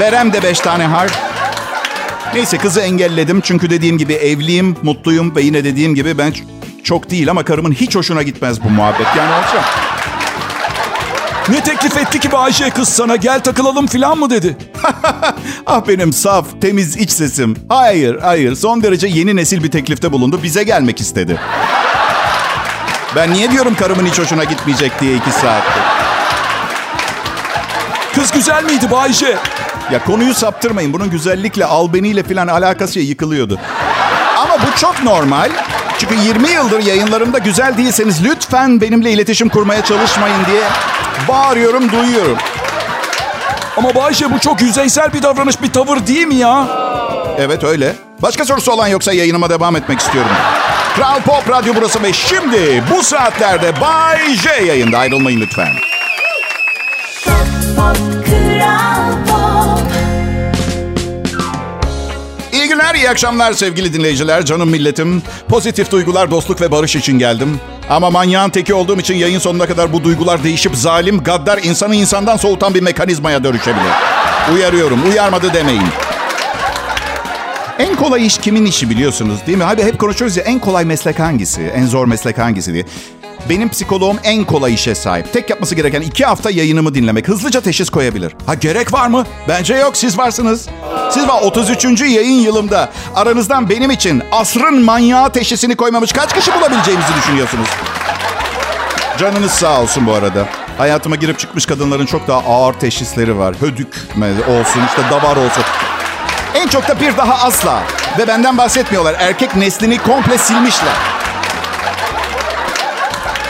Verem 0.01 0.33
de 0.33 0.43
beş 0.43 0.61
tane 0.61 0.85
harf. 0.87 1.32
Neyse 2.35 2.59
kızı 2.59 2.81
engelledim. 2.81 3.41
Çünkü 3.41 3.71
dediğim 3.71 3.99
gibi 3.99 4.13
evliyim, 4.13 4.77
mutluyum 4.83 5.37
ve 5.37 5.43
yine 5.43 5.65
dediğim 5.65 5.95
gibi 5.95 6.19
ben 6.19 6.35
çok 6.85 7.11
değil 7.11 7.31
ama 7.31 7.45
karımın 7.45 7.73
hiç 7.73 7.97
hoşuna 7.97 8.23
gitmez 8.23 8.65
bu 8.65 8.71
muhabbet. 8.71 9.07
Yani 9.17 9.33
olacak. 9.35 9.65
Ne 11.49 11.61
teklif 11.61 11.97
etti 11.97 12.21
ki 12.21 12.33
Bayşe 12.33 12.71
kız 12.71 12.89
sana 12.89 13.17
gel 13.17 13.41
takılalım 13.41 13.87
falan 13.87 14.19
mı 14.19 14.31
dedi? 14.31 14.57
ah 15.67 15.89
benim 15.89 16.13
saf, 16.13 16.47
temiz 16.61 16.97
iç 16.97 17.11
sesim. 17.11 17.57
Hayır, 17.69 18.19
hayır. 18.21 18.55
Son 18.55 18.83
derece 18.83 19.07
yeni 19.07 19.37
nesil 19.37 19.65
bir 19.65 19.71
teklifte 19.71 20.13
bulundu. 20.13 20.41
Bize 20.43 20.63
gelmek 20.63 21.01
istedi. 21.01 21.41
Ben 23.17 23.33
niye 23.33 23.51
diyorum 23.51 23.75
karımın 23.75 24.07
hiç 24.07 24.19
hoşuna 24.19 24.45
gitmeyecek 24.45 25.01
diye 25.01 25.17
iki 25.17 25.31
saattir. 25.31 25.83
Kız 28.15 28.33
güzel 28.33 28.65
miydi 28.65 28.91
Bayşe? 28.91 29.39
Ya 29.91 30.05
konuyu 30.05 30.35
saptırmayın. 30.35 30.93
Bunun 30.93 31.11
güzellikle, 31.11 31.65
albeniyle 31.65 32.23
falan 32.23 32.49
alakası 32.49 33.01
yıkılıyordu. 33.01 33.59
Ama 34.39 34.55
bu 34.55 34.81
çok 34.81 35.03
normal. 35.03 35.51
Çünkü 35.99 36.15
20 36.15 36.51
yıldır 36.51 36.83
yayınlarımda 36.87 37.39
güzel 37.39 37.79
değilseniz 37.79 38.25
lütfen 38.25 38.81
benimle 38.81 39.11
iletişim 39.11 39.49
kurmaya 39.49 39.85
çalışmayın 39.85 40.47
diye 40.47 40.63
bağırıyorum, 41.29 41.93
duyuyorum. 41.93 42.37
Ama 43.77 43.95
Bayşe 43.95 44.33
bu 44.33 44.39
çok 44.39 44.63
yüzeysel 44.63 45.13
bir 45.13 45.23
davranış, 45.23 45.63
bir 45.63 45.73
tavır 45.73 46.07
değil 46.07 46.27
mi 46.27 46.35
ya? 46.35 46.67
Evet 47.39 47.65
öyle. 47.65 47.97
Başka 48.23 48.45
sorusu 48.45 48.73
olan 48.73 48.89
yoksa 48.89 49.13
yayınıma 49.13 49.51
devam 49.51 49.77
etmek 49.77 50.01
istiyorum. 50.01 50.31
Kral 50.97 51.21
Pop 51.21 51.51
Radyo 51.51 51.75
burası 51.77 52.03
ve 52.03 52.13
şimdi 52.13 52.83
bu 52.91 53.03
saatlerde 53.03 53.81
Bay 53.81 54.35
J 54.35 54.65
yayında 54.65 54.99
ayrılmayın 54.99 55.41
lütfen. 55.41 55.69
Pop, 57.25 57.77
pop, 57.77 57.97
Kral 58.27 59.13
Pop. 59.27 59.32
Günler, 62.83 62.95
iyi 62.95 63.11
akşamlar 63.11 63.53
sevgili 63.53 63.93
dinleyiciler, 63.93 64.45
canım 64.45 64.71
milletim. 64.71 65.23
Pozitif 65.49 65.91
duygular, 65.91 66.31
dostluk 66.31 66.61
ve 66.61 66.71
barış 66.71 66.97
için 66.97 67.19
geldim. 67.19 67.61
Ama 67.91 68.11
manyağın 68.11 68.51
teki 68.51 68.75
olduğum 68.75 69.01
için 69.01 69.15
yayın 69.15 69.39
sonuna 69.39 69.67
kadar 69.67 69.93
bu 69.93 70.05
duygular 70.05 70.45
değişip 70.45 70.77
zalim, 70.77 71.19
gaddar, 71.19 71.59
insanı 71.63 71.95
insandan 71.95 72.37
soğutan 72.37 72.75
bir 72.75 72.83
mekanizmaya 72.83 73.45
dönüşebilir. 73.45 73.93
Uyarıyorum, 74.55 75.11
uyarmadı 75.11 75.55
demeyin. 75.55 75.83
En 77.79 77.97
kolay 77.97 78.27
iş 78.27 78.39
kimin 78.39 78.67
işi 78.67 78.91
biliyorsunuz 78.91 79.39
değil 79.47 79.59
mi? 79.59 79.65
Abi 79.65 79.83
hep 79.83 79.99
konuşuyoruz 79.99 80.37
ya 80.37 80.43
en 80.43 80.59
kolay 80.59 80.85
meslek 80.85 81.19
hangisi? 81.19 81.61
En 81.63 81.87
zor 81.87 82.07
meslek 82.07 82.39
hangisi 82.39 82.73
diye. 82.73 82.85
Benim 83.49 83.69
psikoloğum 83.69 84.19
en 84.25 84.45
kolay 84.45 84.75
işe 84.75 84.95
sahip. 84.95 85.33
Tek 85.33 85.51
yapması 85.51 85.75
gereken 85.75 86.01
iki 86.01 86.25
hafta 86.25 86.51
yayınımı 86.51 86.95
dinlemek. 86.95 87.29
Hızlıca 87.29 87.61
teşhis 87.61 87.91
koyabilir. 87.91 88.33
Ha 88.47 88.55
gerek 88.55 88.93
var 88.93 89.07
mı? 89.07 89.27
Bence 89.49 89.75
yok 89.75 89.97
siz 89.97 90.19
varsınız. 90.19 90.69
Siz 91.11 91.29
var 91.29 91.43
33. 91.43 92.01
yayın 92.01 92.41
yılımda 92.41 92.93
aranızdan 93.15 93.71
benim 93.71 93.91
için 93.91 94.23
asrın 94.33 94.83
manyağı 94.83 95.33
teşhisini 95.33 95.77
koymamış 95.77 96.13
kaç 96.13 96.35
kişi 96.35 96.55
bulabileceğimizi 96.55 97.15
düşünüyorsunuz? 97.19 97.69
Canınız 99.19 99.51
sağ 99.53 99.81
olsun 99.81 100.07
bu 100.07 100.13
arada. 100.13 100.49
Hayatıma 100.79 101.17
girip 101.17 101.39
çıkmış 101.39 101.67
kadınların 101.67 102.07
çok 102.07 102.29
daha 102.29 102.39
ağır 102.39 102.73
teşhisleri 102.75 103.39
var. 103.39 103.55
Hödük 103.61 103.95
olsun, 104.49 104.81
işte 104.87 105.03
davar 105.11 105.37
olsun. 105.37 105.65
En 106.55 106.69
çok 106.69 106.89
da 106.89 107.01
bir 107.01 107.17
daha 107.17 107.47
asla. 107.47 107.83
Ve 108.19 108.29
benden 108.29 108.59
bahsetmiyorlar. 108.59 109.15
Erkek 109.19 109.57
neslini 109.57 109.99
komple 109.99 110.39
silmişler. 110.39 111.22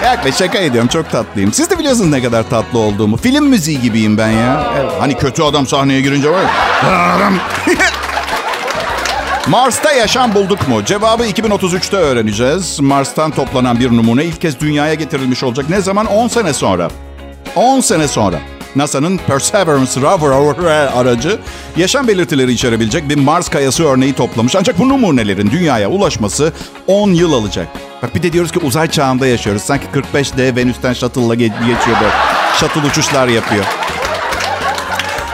Yak 0.04 0.24
be 0.24 0.32
şaka 0.32 0.58
ediyorum 0.58 0.88
çok 0.88 1.10
tatlıyım. 1.10 1.52
Siz 1.52 1.70
de 1.70 1.78
biliyorsunuz 1.78 2.10
ne 2.10 2.22
kadar 2.22 2.50
tatlı 2.50 2.78
olduğumu. 2.78 3.16
Film 3.16 3.44
müziği 3.44 3.80
gibiyim 3.80 4.18
ben 4.18 4.30
ya. 4.30 4.72
Evet. 4.80 4.92
Hani 5.00 5.16
kötü 5.18 5.42
adam 5.42 5.66
sahneye 5.66 6.00
girince 6.00 6.30
var 6.30 6.42
ya. 6.42 6.50
Mars'ta 9.48 9.92
yaşam 9.92 10.34
bulduk 10.34 10.68
mu? 10.68 10.84
Cevabı 10.84 11.26
2033'te 11.26 11.96
öğreneceğiz. 11.96 12.80
Mars'tan 12.80 13.30
toplanan 13.30 13.80
bir 13.80 13.90
numune 13.90 14.24
ilk 14.24 14.40
kez 14.40 14.60
dünyaya 14.60 14.94
getirilmiş 14.94 15.42
olacak. 15.42 15.70
Ne 15.70 15.80
zaman? 15.80 16.06
10 16.06 16.28
sene 16.28 16.52
sonra. 16.52 16.88
10 17.56 17.80
sene 17.80 18.08
sonra. 18.08 18.36
NASA'nın 18.76 19.18
Perseverance 19.18 20.00
rover 20.00 20.86
aracı 20.96 21.38
yaşam 21.76 22.08
belirtileri 22.08 22.52
içerebilecek 22.52 23.08
bir 23.08 23.16
Mars 23.16 23.48
kayası 23.48 23.84
örneği 23.84 24.12
toplamış. 24.12 24.56
Ancak 24.56 24.78
bu 24.78 24.88
numunelerin 24.88 25.50
dünyaya 25.50 25.90
ulaşması 25.90 26.52
10 26.86 27.10
yıl 27.10 27.32
alacak. 27.32 27.68
Bak 28.02 28.14
bir 28.14 28.22
de 28.22 28.32
diyoruz 28.32 28.52
ki 28.52 28.58
uzay 28.58 28.90
çağında 28.90 29.26
yaşıyoruz. 29.26 29.62
Sanki 29.62 29.86
45D 29.94 30.56
Venüs'ten 30.56 30.92
shuttle'la 30.92 31.34
geçiyor 31.34 32.00
böyle. 32.00 32.12
Shuttle 32.60 32.80
uçuşlar 32.90 33.28
yapıyor. 33.28 33.64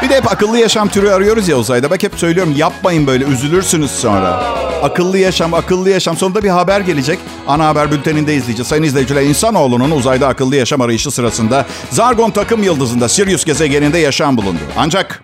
Bir 0.03 0.09
de 0.09 0.17
hep 0.17 0.33
akıllı 0.33 0.59
yaşam 0.59 0.89
türü 0.89 1.11
arıyoruz 1.11 1.49
ya 1.49 1.57
uzayda. 1.57 1.91
Bak 1.91 2.03
hep 2.03 2.13
söylüyorum 2.17 2.55
yapmayın 2.57 3.07
böyle 3.07 3.25
üzülürsünüz 3.25 3.91
sonra. 3.91 4.45
Akıllı 4.83 5.19
yaşam, 5.19 5.55
akıllı 5.55 5.91
yaşam. 5.91 6.17
Sonunda 6.17 6.43
bir 6.43 6.49
haber 6.49 6.81
gelecek. 6.81 7.19
Ana 7.47 7.67
haber 7.67 7.93
bülteninde 7.93 8.35
izleyeceğiz. 8.35 8.69
Sayın 8.69 8.83
izleyiciler, 8.83 9.23
insanoğlunun 9.23 9.91
uzayda 9.91 10.29
akıllı 10.29 10.57
yaşam 10.57 10.81
arayışı 10.81 11.11
sırasında 11.11 11.67
Zargon 11.91 12.31
takım 12.31 12.63
yıldızında 12.63 13.09
Sirius 13.09 13.45
gezegeninde 13.45 13.99
yaşam 13.99 14.37
bulundu. 14.37 14.61
Ancak 14.77 15.23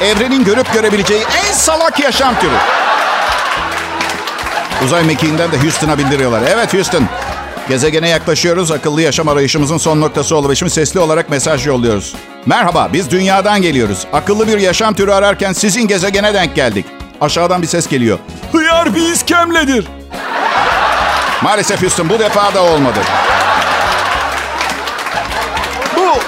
evrenin 0.00 0.44
görüp 0.44 0.72
görebileceği 0.72 1.22
en 1.48 1.52
salak 1.52 2.00
yaşam 2.00 2.40
türü. 2.40 2.83
Uzay 4.82 5.04
mekiğinden 5.04 5.52
de 5.52 5.58
Houston'a 5.62 5.98
bindiriyorlar. 5.98 6.42
Evet 6.48 6.74
Houston, 6.74 7.04
gezegene 7.68 8.08
yaklaşıyoruz. 8.08 8.70
Akıllı 8.72 9.02
yaşam 9.02 9.28
arayışımızın 9.28 9.78
son 9.78 10.00
noktası 10.00 10.36
oldu 10.36 10.48
ve 10.48 10.54
şimdi 10.54 10.72
sesli 10.72 11.00
olarak 11.00 11.30
mesaj 11.30 11.66
yolluyoruz. 11.66 12.14
Merhaba, 12.46 12.88
biz 12.92 13.10
dünyadan 13.10 13.62
geliyoruz. 13.62 14.06
Akıllı 14.12 14.48
bir 14.48 14.58
yaşam 14.58 14.94
türü 14.94 15.12
ararken 15.12 15.52
sizin 15.52 15.88
gezegene 15.88 16.34
denk 16.34 16.54
geldik. 16.54 16.86
Aşağıdan 17.20 17.62
bir 17.62 17.66
ses 17.66 17.88
geliyor. 17.88 18.18
Hıyar 18.52 18.94
bir 18.94 19.12
iskemledir. 19.12 19.86
Maalesef 21.42 21.82
Houston 21.82 22.08
bu 22.08 22.18
defa 22.18 22.54
da 22.54 22.62
olmadı. 22.62 22.98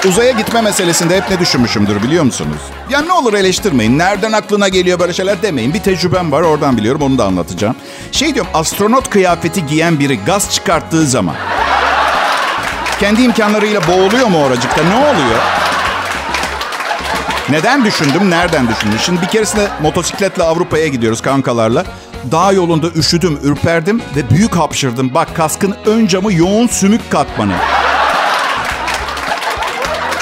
Uzaya 0.09 0.33
gitme 0.33 0.61
meselesinde 0.61 1.16
hep 1.16 1.31
ne 1.31 1.38
düşünmüşümdür 1.40 2.02
biliyor 2.02 2.25
musunuz? 2.25 2.59
Ya 2.90 3.00
ne 3.00 3.12
olur 3.12 3.35
eleştirmeyin. 3.35 3.99
Nereden 3.99 4.33
aklına 4.33 4.69
geliyor 4.69 4.99
böyle 4.99 5.12
şeyler 5.12 5.43
demeyin. 5.43 5.75
Bir 5.75 5.81
tecrübem 5.81 6.33
var 6.33 6.43
oradan 6.43 6.76
biliyorum 6.76 7.02
onu 7.02 7.19
da 7.19 7.25
anlatacağım. 7.25 7.76
Şey 8.12 8.35
diyorum 8.35 8.50
astronot 8.55 9.11
kıyafeti 9.11 9.66
giyen 9.66 9.99
biri 9.99 10.19
gaz 10.25 10.55
çıkarttığı 10.55 11.07
zaman 11.07 11.35
kendi 13.00 13.23
imkanlarıyla 13.23 13.81
boğuluyor 13.88 14.26
mu 14.26 14.45
oracıkta? 14.45 14.83
Ne 14.83 14.95
oluyor? 14.95 15.40
Neden 17.49 17.85
düşündüm, 17.85 18.31
nereden 18.31 18.69
düşündüm? 18.69 18.99
Şimdi 19.02 19.23
bir 19.23 19.26
keresinde 19.26 19.69
motosikletle 19.83 20.43
Avrupa'ya 20.43 20.87
gidiyoruz 20.87 21.23
kankalarla. 21.23 21.85
Dağ 22.33 22.52
yolunda 22.52 22.87
üşüdüm, 22.88 23.38
ürperdim 23.43 24.02
ve 24.16 24.31
büyük 24.31 24.57
hapşırdım. 24.57 25.14
Bak 25.14 25.37
kaskın 25.37 25.75
ön 25.87 26.07
camı 26.07 26.33
yoğun 26.33 26.66
sümük 26.66 27.11
katmanı. 27.11 27.52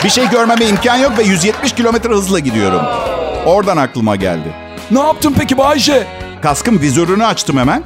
Bir 0.04 0.11
şey 0.11 0.28
görmeme 0.28 0.64
imkan 0.64 0.96
yok 0.96 1.18
ve 1.18 1.23
170 1.23 1.73
kilometre 1.73 2.08
hızla 2.08 2.38
gidiyorum. 2.38 2.82
Oradan 3.46 3.76
aklıma 3.76 4.16
geldi. 4.16 4.52
Ne 4.90 5.00
yaptın 5.00 5.34
peki 5.38 5.58
Bayşe? 5.58 6.06
Kaskın 6.42 6.80
vizörünü 6.80 7.25
açtım 7.25 7.58
hemen. 7.58 7.84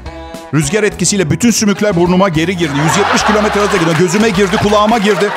Rüzgar 0.54 0.82
etkisiyle 0.82 1.30
bütün 1.30 1.50
sümükler 1.50 1.96
burnuma 1.96 2.28
geri 2.28 2.56
girdi. 2.56 2.78
170 2.84 3.25
kilometre 3.25 3.60
hızla 3.60 3.76
gidiyor. 3.76 3.96
Gözüme 3.98 4.28
girdi, 4.28 4.56
kulağıma 4.62 4.98
girdi. 4.98 5.30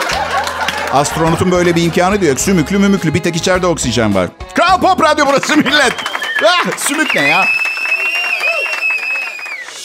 Astronotun 0.93 1.51
böyle 1.51 1.75
bir 1.75 1.83
imkanı 1.83 2.21
diyor. 2.21 2.37
Sümüklü 2.37 2.77
mümüklü. 2.77 3.13
Bir 3.13 3.23
tek 3.23 3.35
içeride 3.35 3.67
oksijen 3.67 4.15
var. 4.15 4.27
Kral 4.53 4.81
Pop 4.81 5.01
Radyo 5.03 5.25
burası 5.27 5.57
millet. 5.57 5.93
Ah, 6.45 6.77
sümük 6.77 7.15
ne 7.15 7.21
ya? 7.21 7.45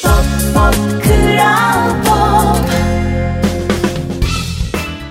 Kral 0.02 1.90
Pop 2.04 2.58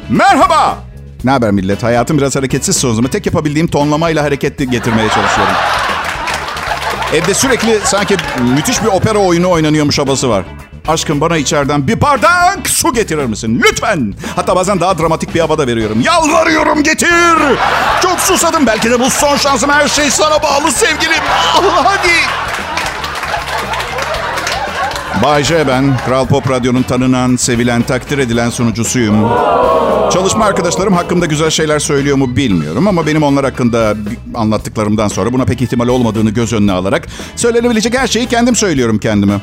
Merhaba. 0.10 0.85
Ne 1.26 1.32
haber 1.32 1.52
millet? 1.52 1.84
Hayatım 1.84 2.18
biraz 2.18 2.36
hareketsiz 2.36 2.78
son 2.78 2.94
zaman. 2.94 3.12
Tek 3.12 3.26
yapabildiğim 3.26 3.68
tonlamayla 3.68 4.24
hareketli 4.24 4.70
getirmeye 4.70 5.10
çalışıyorum. 5.10 5.54
Evde 7.14 7.34
sürekli 7.34 7.80
sanki 7.84 8.18
müthiş 8.56 8.82
bir 8.84 8.88
opera 8.88 9.20
oyunu 9.20 9.50
oynanıyormuş 9.50 10.00
havası 10.00 10.30
var. 10.30 10.46
Aşkım 10.88 11.22
bana 11.22 11.38
içeriden 11.38 11.88
bir 11.88 12.02
bardak 12.02 12.68
su 12.70 12.94
getirir 12.94 13.26
misin? 13.26 13.64
Lütfen. 13.66 14.14
Hatta 14.36 14.56
bazen 14.56 14.80
daha 14.80 14.98
dramatik 14.98 15.36
bir 15.36 15.40
hava 15.40 15.58
da 15.58 15.68
veriyorum. 15.68 16.02
Yalvarıyorum 16.02 16.84
getir. 16.84 17.38
Çok 18.02 18.20
susadım. 18.20 18.68
Belki 18.68 18.92
de 18.92 19.00
bu 19.00 19.10
son 19.10 19.38
şansım. 19.38 19.70
Her 19.70 19.88
şey 19.88 20.12
sana 20.12 20.44
bağlı 20.44 20.72
sevgilim. 20.72 21.24
Ah, 21.30 21.62
hadi. 21.84 22.10
Bay 25.24 25.44
J 25.44 25.68
ben. 25.68 25.98
Kral 26.06 26.26
Pop 26.28 26.50
Radyo'nun 26.50 26.84
tanınan, 26.84 27.36
sevilen, 27.36 27.82
takdir 27.82 28.18
edilen 28.18 28.50
sunucusuyum. 28.50 29.30
Çalışma 30.14 30.46
arkadaşlarım 30.46 30.94
hakkımda 30.94 31.26
güzel 31.26 31.50
şeyler 31.50 31.80
söylüyor 31.80 32.18
mu 32.18 32.36
bilmiyorum 32.36 32.88
ama 32.88 33.08
benim 33.08 33.24
onlar 33.24 33.46
hakkında 33.46 33.94
anlattıklarımdan 34.36 35.08
sonra 35.08 35.34
buna 35.34 35.46
pek 35.46 35.62
ihtimal 35.62 35.88
olmadığını 35.88 36.30
göz 36.30 36.54
önüne 36.54 36.72
alarak 36.72 37.08
söylenebilecek 37.36 37.98
her 37.98 38.08
şeyi 38.08 38.26
kendim 38.28 38.56
söylüyorum 38.56 39.00
kendime. 39.00 39.34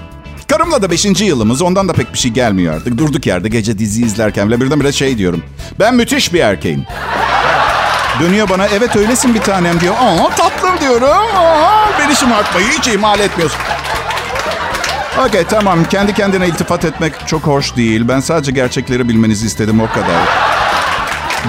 Karımla 0.48 0.82
da 0.82 0.90
5. 0.90 1.04
yılımız 1.20 1.62
ondan 1.62 1.88
da 1.88 1.92
pek 1.92 2.12
bir 2.12 2.18
şey 2.18 2.30
gelmiyor 2.30 2.74
artık. 2.74 2.98
Durduk 2.98 3.26
yerde 3.26 3.48
gece 3.48 3.78
dizi 3.78 4.04
izlerken 4.04 4.48
bile 4.48 4.60
birdenbire 4.60 4.92
şey 4.92 5.18
diyorum. 5.18 5.42
Ben 5.80 5.94
müthiş 5.94 6.32
bir 6.34 6.40
erkeğim. 6.40 6.84
Dönüyor 8.20 8.48
bana 8.48 8.66
evet 8.66 8.96
öylesin 8.96 9.34
bir 9.34 9.40
tanem 9.40 9.80
diyor. 9.80 9.94
Aa 10.00 10.28
tatlım 10.36 10.80
diyorum. 10.80 11.26
Aa, 11.36 11.98
beni 11.98 12.16
şımartmayı 12.16 12.66
hiç 12.66 12.88
ihmal 12.88 13.20
etmiyorsun. 13.20 13.58
Okey 15.18 15.44
tamam 15.44 15.84
kendi 15.84 16.14
kendine 16.14 16.46
iltifat 16.48 16.84
etmek 16.84 17.12
çok 17.26 17.42
hoş 17.42 17.76
değil. 17.76 18.08
Ben 18.08 18.20
sadece 18.20 18.52
gerçekleri 18.52 19.08
bilmenizi 19.08 19.46
istedim 19.46 19.80
o 19.80 19.86
kadar. 19.94 20.22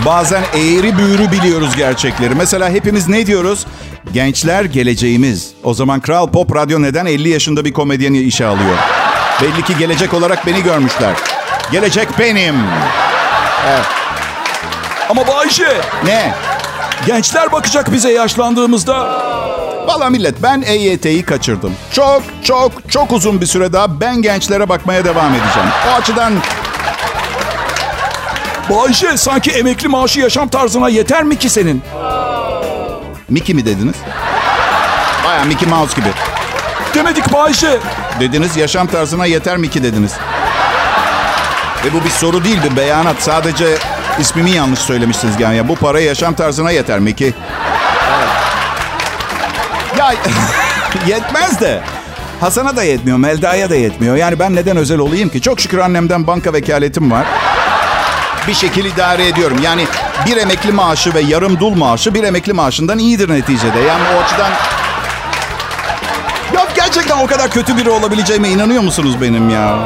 Bazen 0.05 0.43
eğri 0.53 0.97
büğrü 0.97 1.31
biliyoruz 1.31 1.75
gerçekleri. 1.77 2.35
Mesela 2.35 2.69
hepimiz 2.69 3.07
ne 3.07 3.27
diyoruz? 3.27 3.65
Gençler 4.13 4.63
geleceğimiz. 4.65 5.51
O 5.63 5.73
zaman 5.73 5.99
Kral 5.99 6.27
Pop 6.27 6.55
Radyo 6.55 6.81
neden 6.81 7.05
50 7.05 7.29
yaşında 7.29 7.65
bir 7.65 7.73
komedyeni 7.73 8.19
işe 8.19 8.45
alıyor? 8.45 8.77
Belli 9.41 9.63
ki 9.63 9.77
gelecek 9.77 10.13
olarak 10.13 10.47
beni 10.47 10.63
görmüşler. 10.63 11.13
Gelecek 11.71 12.07
benim. 12.19 12.55
Evet. 13.67 13.85
Ama 15.09 15.27
Bayşe, 15.27 15.81
Ne? 16.05 16.33
gençler 17.05 17.51
bakacak 17.51 17.91
bize 17.93 18.11
yaşlandığımızda. 18.11 19.23
Valla 19.87 20.09
millet 20.09 20.43
ben 20.43 20.61
EYT'yi 20.61 21.23
kaçırdım. 21.23 21.73
Çok 21.91 22.23
çok 22.43 22.71
çok 22.89 23.11
uzun 23.11 23.41
bir 23.41 23.45
süre 23.45 23.73
daha 23.73 24.01
ben 24.01 24.21
gençlere 24.21 24.69
bakmaya 24.69 25.05
devam 25.05 25.31
edeceğim. 25.33 25.69
O 25.91 25.93
açıdan 25.93 26.33
Bayşe 28.69 29.17
sanki 29.17 29.51
emekli 29.51 29.87
maaşı 29.87 30.19
yaşam 30.19 30.47
tarzına 30.47 30.89
yeter 30.89 31.23
mi 31.23 31.35
ki 31.35 31.49
senin? 31.49 31.81
Mickey 33.29 33.55
mi 33.55 33.65
dediniz? 33.65 33.95
Baya 35.25 35.43
Mickey 35.43 35.69
Mouse 35.69 35.95
gibi. 35.95 36.09
Demedik 36.95 37.33
Bayşe. 37.33 37.79
Dediniz 38.19 38.57
yaşam 38.57 38.87
tarzına 38.87 39.25
yeter 39.25 39.57
mi 39.57 39.69
ki 39.69 39.83
dediniz. 39.83 40.11
Ve 41.85 41.93
bu 41.93 42.03
bir 42.03 42.09
soru 42.09 42.43
değil 42.43 42.59
bir 42.63 42.77
beyanat. 42.77 43.15
Sadece 43.19 43.77
ismimi 44.19 44.51
yanlış 44.51 44.79
söylemişsiniz 44.79 45.39
yani. 45.39 45.57
Ya 45.57 45.67
bu 45.67 45.75
para 45.75 45.99
yaşam 45.99 46.33
tarzına 46.33 46.71
yeter 46.71 46.99
mi 46.99 47.15
ki? 47.15 47.33
Ya 50.03 50.15
yetmez 51.07 51.61
de. 51.61 51.81
Hasan'a 52.41 52.75
da 52.75 52.83
yetmiyor, 52.83 53.17
Melda'ya 53.17 53.69
da 53.69 53.75
yetmiyor. 53.75 54.15
Yani 54.15 54.39
ben 54.39 54.55
neden 54.55 54.77
özel 54.77 54.99
olayım 54.99 55.29
ki? 55.29 55.41
Çok 55.41 55.59
şükür 55.59 55.77
annemden 55.77 56.27
banka 56.27 56.53
vekaletim 56.53 57.11
var. 57.11 57.25
Bir 58.47 58.53
şekil 58.53 58.85
idare 58.85 59.27
ediyorum. 59.27 59.57
Yani 59.63 59.85
bir 60.25 60.37
emekli 60.37 60.71
maaşı 60.71 61.13
ve 61.13 61.21
yarım 61.21 61.59
dul 61.59 61.75
maaşı 61.75 62.13
bir 62.13 62.23
emekli 62.23 62.53
maaşından 62.53 62.99
iyidir 62.99 63.29
neticede. 63.29 63.79
Yani 63.79 64.03
o 64.17 64.23
açıdan... 64.23 64.51
Ya 66.53 66.67
gerçekten 66.75 67.17
o 67.17 67.27
kadar 67.27 67.49
kötü 67.49 67.77
biri 67.77 67.89
olabileceğime 67.89 68.49
inanıyor 68.49 68.81
musunuz 68.83 69.15
benim 69.21 69.49
ya? 69.49 69.77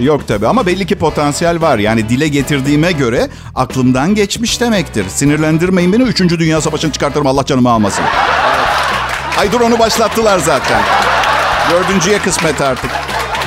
Yok 0.00 0.28
tabii 0.28 0.46
ama 0.46 0.66
belli 0.66 0.86
ki 0.86 0.94
potansiyel 0.94 1.60
var. 1.60 1.78
Yani 1.78 2.08
dile 2.08 2.28
getirdiğime 2.28 2.92
göre 2.92 3.28
aklımdan 3.54 4.14
geçmiş 4.14 4.60
demektir. 4.60 5.08
Sinirlendirmeyin 5.08 5.92
beni. 5.92 6.02
Üçüncü 6.02 6.38
Dünya 6.38 6.60
Savaşı'nı 6.60 6.92
çıkartırım 6.92 7.26
Allah 7.26 7.44
canımı 7.44 7.70
almasın. 7.70 8.04
Ay 9.38 9.52
dur 9.52 9.60
onu 9.60 9.78
başlattılar 9.78 10.38
zaten. 10.38 10.80
Dördüncüye 11.70 12.18
kısmet 12.18 12.60
artık. 12.60 12.90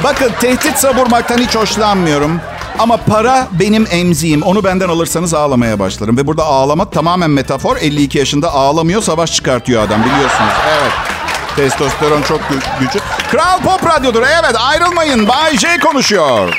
Bakın 0.04 0.32
tehdit 0.42 0.78
savurmaktan 0.78 1.38
hiç 1.38 1.56
hoşlanmıyorum. 1.56 2.42
Ama 2.80 2.98
para 2.98 3.48
benim 3.52 3.88
emziğim. 3.92 4.42
Onu 4.42 4.64
benden 4.64 4.90
alırsanız 4.90 5.34
ağlamaya 5.34 5.80
başlarım. 5.80 6.18
Ve 6.18 6.28
burada 6.28 6.44
ağlamak 6.44 6.92
tamamen 6.92 7.30
metafor. 7.30 7.78
52 7.78 8.18
yaşında 8.18 8.54
ağlamıyor, 8.54 9.02
savaş 9.02 9.34
çıkartıyor 9.34 9.84
adam 9.84 10.04
biliyorsunuz. 10.04 10.54
Evet. 10.80 10.92
Testosteron 11.56 12.22
çok 12.22 12.40
gü- 12.42 12.80
güçlü. 12.80 13.00
Kral 13.32 13.60
Pop 13.60 13.86
Radyo'dur. 13.90 14.22
Evet 14.24 14.56
ayrılmayın. 14.60 15.28
Bay 15.28 15.58
J 15.58 15.80
konuşuyor. 15.80 16.54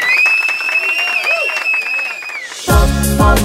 Kral 2.66 2.86
Pop 3.18 3.38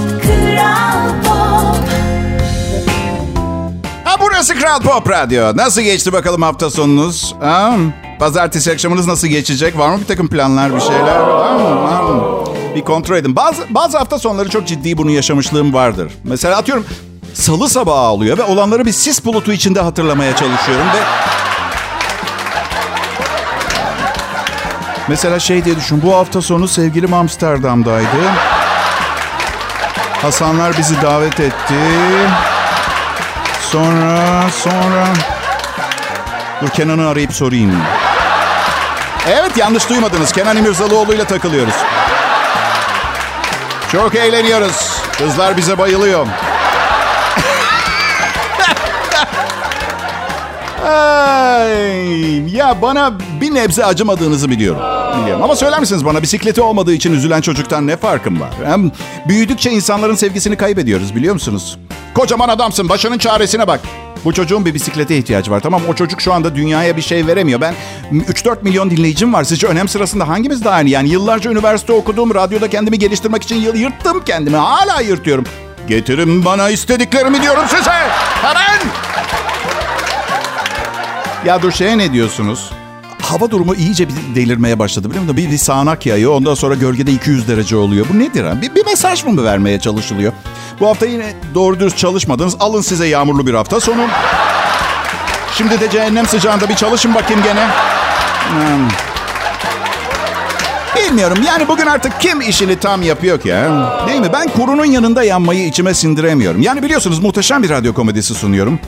burası 4.50 4.62
Kral 4.62 4.80
Pop 4.80 5.10
Radyo. 5.10 5.58
Nasıl 5.58 5.82
geçti 5.82 6.14
bakalım 6.14 6.42
hafta 6.42 6.70
sonunuz? 6.70 7.36
Ha? 7.42 7.74
Pazartesi 8.20 8.72
akşamınız 8.72 9.08
nasıl 9.08 9.28
geçecek? 9.28 9.78
Var 9.78 9.90
mı 9.90 10.00
bir 10.02 10.06
takım 10.06 10.28
planlar, 10.28 10.76
bir 10.76 10.82
şeyler? 10.82 11.20
Var 11.20 11.56
mı? 11.56 11.84
Var 11.84 12.02
mı? 12.02 12.46
Bir 12.76 12.82
kontrol 12.82 13.16
edin. 13.16 13.36
Bazı, 13.36 13.64
bazı 13.70 13.98
hafta 13.98 14.20
sonları 14.20 14.50
çok 14.50 14.68
ciddi 14.68 14.98
bunu 14.98 15.12
yaşamışlığım 15.12 15.74
vardır. 15.74 16.12
Mesela 16.24 16.58
atıyorum 16.58 16.86
salı 17.34 17.70
sabahı 17.70 18.12
oluyor 18.12 18.38
ve 18.38 18.44
olanları 18.44 18.86
bir 18.86 18.92
sis 18.92 19.26
bulutu 19.26 19.52
içinde 19.52 19.82
hatırlamaya 19.82 20.36
çalışıyorum 20.36 20.88
ve... 20.88 21.00
Mesela 25.08 25.40
şey 25.40 25.66
diye 25.66 25.76
düşün. 25.76 26.02
Bu 26.02 26.14
hafta 26.14 26.42
sonu 26.42 26.68
sevgilim 26.68 27.14
Amsterdam'daydı. 27.14 28.08
Hasanlar 30.22 30.78
bizi 30.78 31.02
davet 31.02 31.40
etti. 31.40 31.76
Sonra, 33.72 34.50
sonra... 34.52 35.08
Dur 36.62 36.70
Kenan'ı 36.70 37.08
arayıp 37.08 37.34
sorayım. 37.34 37.82
Evet 39.28 39.58
yanlış 39.58 39.90
duymadınız. 39.90 40.32
Kenan 40.32 40.58
İmirzalıoğlu 40.58 41.14
ile 41.14 41.26
takılıyoruz. 41.26 41.74
Çok 43.92 44.16
eğleniyoruz. 44.16 44.92
Kızlar 45.18 45.58
bize 45.58 45.78
bayılıyor. 45.78 46.28
Ay, 50.88 52.56
ya 52.56 52.82
bana 52.82 53.14
bir 53.42 53.54
nebze 53.56 53.86
acımadığınızı 53.86 54.50
biliyorum. 54.50 54.95
Biliyorum. 55.22 55.44
Ama 55.44 55.56
söyler 55.56 55.80
misiniz 55.80 56.06
bana 56.06 56.22
bisikleti 56.22 56.62
olmadığı 56.62 56.94
için 56.94 57.14
üzülen 57.14 57.42
çocuktan 57.42 57.88
ne 57.88 57.98
farkım 57.98 58.42
var? 58.42 58.50
Hem 58.66 58.92
büyüdükçe 59.28 59.72
insanların 59.72 60.16
sevgisini 60.16 60.56
kaybediyoruz 60.56 61.16
biliyor 61.16 61.34
musunuz? 61.34 61.78
Kocaman 62.14 62.50
adamsın 62.50 62.90
başının 62.90 63.18
çaresine 63.18 63.68
bak. 63.68 63.80
Bu 64.26 64.34
çocuğun 64.34 64.66
bir 64.66 64.74
bisiklete 64.74 65.18
ihtiyacı 65.18 65.52
var. 65.52 65.60
Tamam 65.60 65.82
o 65.90 65.94
çocuk 65.94 66.22
şu 66.22 66.34
anda 66.34 66.56
dünyaya 66.56 66.98
bir 66.98 67.02
şey 67.02 67.28
veremiyor. 67.28 67.62
Ben 67.62 67.74
3-4 68.12 68.64
milyon 68.64 68.92
dinleyicim 68.92 69.34
var. 69.34 69.44
Sizce 69.44 69.68
önem 69.68 69.88
sırasında 69.88 70.28
hangimiz 70.28 70.64
daha 70.66 70.82
iyi? 70.82 70.90
Yani 70.90 71.10
yıllarca 71.10 71.52
üniversite 71.52 71.94
okudum. 71.94 72.36
Radyoda 72.36 72.70
kendimi 72.70 73.00
geliştirmek 73.00 73.44
için 73.44 73.56
yıl 73.56 73.76
yırttım 73.76 74.24
kendimi. 74.26 74.58
Hala 74.58 75.02
yırtıyorum. 75.02 75.46
Getirin 75.88 76.46
bana 76.46 76.70
istediklerimi 76.70 77.42
diyorum 77.42 77.64
size. 77.70 77.92
Hemen. 78.42 78.80
Ya 81.46 81.62
dur 81.62 81.72
şeye 81.72 81.98
ne 81.98 82.14
diyorsunuz? 82.14 82.72
Hava 83.26 83.52
durumu 83.52 83.76
iyice 83.76 84.08
bir 84.10 84.36
delirmeye 84.36 84.80
başladı 84.80 85.10
biliyor 85.10 85.24
musun? 85.24 85.38
Bir, 85.38 85.52
bir 85.52 85.58
sağanak 85.58 86.06
yağıyor 86.06 86.32
ondan 86.32 86.54
sonra 86.54 86.76
gölgede 86.76 87.12
200 87.12 87.48
derece 87.48 87.76
oluyor. 87.76 88.06
Bu 88.14 88.20
nedir? 88.20 88.44
Ha? 88.44 88.62
Bir, 88.62 88.76
bir 88.76 88.86
mesaj 88.86 89.26
mı 89.26 89.44
vermeye 89.44 89.80
çalışılıyor? 89.80 90.34
Bu 90.80 90.88
hafta 90.88 91.06
yine 91.06 91.34
doğru 91.56 91.80
dürüst 91.80 91.98
çalışmadınız. 91.98 92.56
Alın 92.60 92.82
size 92.82 93.08
yağmurlu 93.08 93.48
bir 93.48 93.54
hafta 93.54 93.80
sonu. 93.80 94.08
Şimdi 95.58 95.80
de 95.80 95.90
cehennem 95.90 96.26
sıcağında 96.26 96.70
bir 96.70 96.76
çalışın 96.76 97.16
bakayım 97.16 97.44
gene. 97.44 97.68
Hmm. 98.50 98.88
Bilmiyorum 100.96 101.38
yani 101.48 101.68
bugün 101.68 101.86
artık 101.86 102.22
kim 102.22 102.42
işini 102.42 102.80
tam 102.80 103.02
yapıyor 103.02 103.40
ki? 103.40 103.54
Değil 104.08 104.20
mi? 104.20 104.30
Ben 104.34 104.48
kurunun 104.48 104.86
yanında 104.86 105.24
yanmayı 105.24 105.68
içime 105.68 105.94
sindiremiyorum. 105.94 106.62
Yani 106.62 106.84
biliyorsunuz 106.84 107.20
muhteşem 107.20 107.64
bir 107.64 107.70
radyo 107.70 107.94
komedisi 107.94 108.36
sunuyorum. 108.36 108.80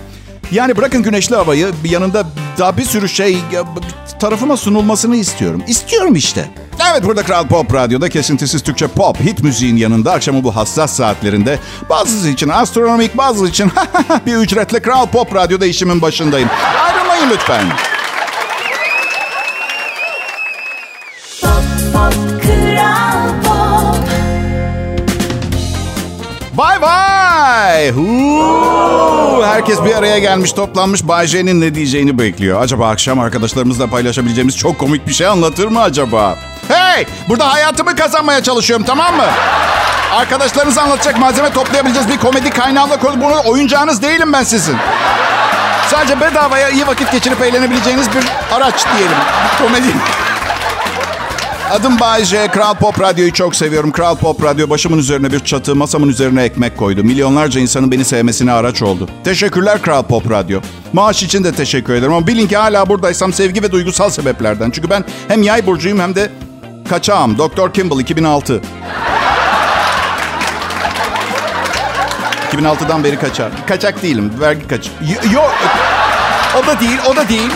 Yani 0.52 0.78
bırakın 0.78 1.04
güneşli 1.04 1.36
havayı 1.36 1.71
yanında 1.84 2.28
daha 2.59 2.77
bir 2.77 2.83
sürü 2.83 3.09
şey 3.09 3.37
tarafıma 4.19 4.57
sunulmasını 4.57 5.15
istiyorum. 5.15 5.63
İstiyorum 5.67 6.15
işte. 6.15 6.49
Evet 6.91 7.03
burada 7.03 7.23
Kral 7.23 7.47
Pop 7.47 7.73
Radyo'da 7.73 8.09
kesintisiz 8.09 8.63
Türkçe 8.63 8.87
pop 8.87 9.19
hit 9.19 9.43
müziğin 9.43 9.77
yanında 9.77 10.11
akşamı 10.11 10.43
bu 10.43 10.55
hassas 10.55 10.95
saatlerinde 10.95 11.59
bazısı 11.89 12.29
için 12.29 12.49
astronomik 12.49 13.17
bazısı 13.17 13.47
için 13.47 13.71
bir 14.25 14.35
ücretle 14.35 14.79
Kral 14.79 15.05
Pop 15.05 15.35
Radyo'da 15.35 15.65
işimin 15.65 16.01
başındayım. 16.01 16.49
Ayrılmayın 16.83 17.29
lütfen. 17.29 17.65
Pop, 21.41 21.63
pop, 21.93 22.13
Kral 22.43 23.29
Pop. 23.43 24.07
Bay 26.57 26.81
Huu. 27.95 29.45
Herkes 29.45 29.83
bir 29.85 29.95
araya 29.95 30.19
gelmiş 30.19 30.51
toplanmış 30.51 31.07
Bay 31.07 31.27
J'nin 31.27 31.61
ne 31.61 31.75
diyeceğini 31.75 32.19
bekliyor. 32.19 32.61
Acaba 32.61 32.89
akşam 32.89 33.19
arkadaşlarımızla 33.19 33.87
paylaşabileceğimiz 33.87 34.57
çok 34.57 34.79
komik 34.79 35.07
bir 35.07 35.13
şey 35.13 35.27
anlatır 35.27 35.67
mı 35.67 35.81
acaba? 35.81 36.37
Hey! 36.67 37.05
Burada 37.29 37.53
hayatımı 37.53 37.95
kazanmaya 37.95 38.43
çalışıyorum 38.43 38.85
tamam 38.85 39.15
mı? 39.15 39.25
Arkadaşlarınıza 40.15 40.81
anlatacak 40.81 41.19
malzeme 41.19 41.53
toplayabileceğiz 41.53 42.09
bir 42.09 42.17
komedi 42.17 42.49
kaynağıyla 42.49 42.99
konu 42.99 43.21
bunu 43.21 43.41
oyuncağınız 43.45 44.01
değilim 44.01 44.33
ben 44.33 44.43
sizin. 44.43 44.75
Sadece 45.87 46.21
bedavaya 46.21 46.69
iyi 46.69 46.87
vakit 46.87 47.11
geçirip 47.11 47.41
eğlenebileceğiniz 47.41 48.07
bir 48.11 48.55
araç 48.55 48.85
diyelim. 48.97 49.17
Komedi. 49.61 49.87
Adım 51.71 51.99
Bay 51.99 52.25
J. 52.25 52.47
Kral 52.47 52.73
Pop 52.73 53.01
Radyo'yu 53.01 53.34
çok 53.34 53.56
seviyorum. 53.56 53.91
Kral 53.91 54.15
Pop 54.15 54.43
Radyo 54.43 54.69
başımın 54.69 54.97
üzerine 54.97 55.32
bir 55.32 55.39
çatı, 55.39 55.75
masamın 55.75 56.10
üzerine 56.10 56.43
ekmek 56.43 56.77
koydu. 56.77 57.03
Milyonlarca 57.03 57.62
insanın 57.62 57.91
beni 57.91 58.06
sevmesine 58.06 58.51
araç 58.51 58.82
oldu. 58.82 59.10
Teşekkürler 59.23 59.82
Kral 59.82 60.03
Pop 60.03 60.32
Radyo. 60.32 60.62
Maaş 60.93 61.23
için 61.23 61.43
de 61.43 61.51
teşekkür 61.51 61.93
ederim 61.93 62.13
ama 62.13 62.27
bilin 62.27 62.47
ki 62.47 62.58
hala 62.58 62.89
buradaysam 62.89 63.34
sevgi 63.34 63.63
ve 63.63 63.71
duygusal 63.71 64.10
sebeplerden. 64.10 64.71
Çünkü 64.71 64.89
ben 64.89 65.06
hem 65.27 65.43
yay 65.43 65.65
burcuyum 65.65 65.99
hem 65.99 66.15
de 66.15 66.32
kaçağım. 66.89 67.38
Dr. 67.38 67.73
Kimball 67.73 67.99
2006. 67.99 68.62
2006'dan 72.51 73.03
beri 73.03 73.19
kaçar. 73.19 73.51
Kaçak 73.67 74.03
değilim. 74.03 74.34
Vergi 74.39 74.67
kaç. 74.67 74.91
Yok. 75.34 75.56
O 76.63 76.67
da 76.67 76.80
değil, 76.80 76.97
o 77.12 77.15
da 77.15 77.30
değil. 77.30 77.51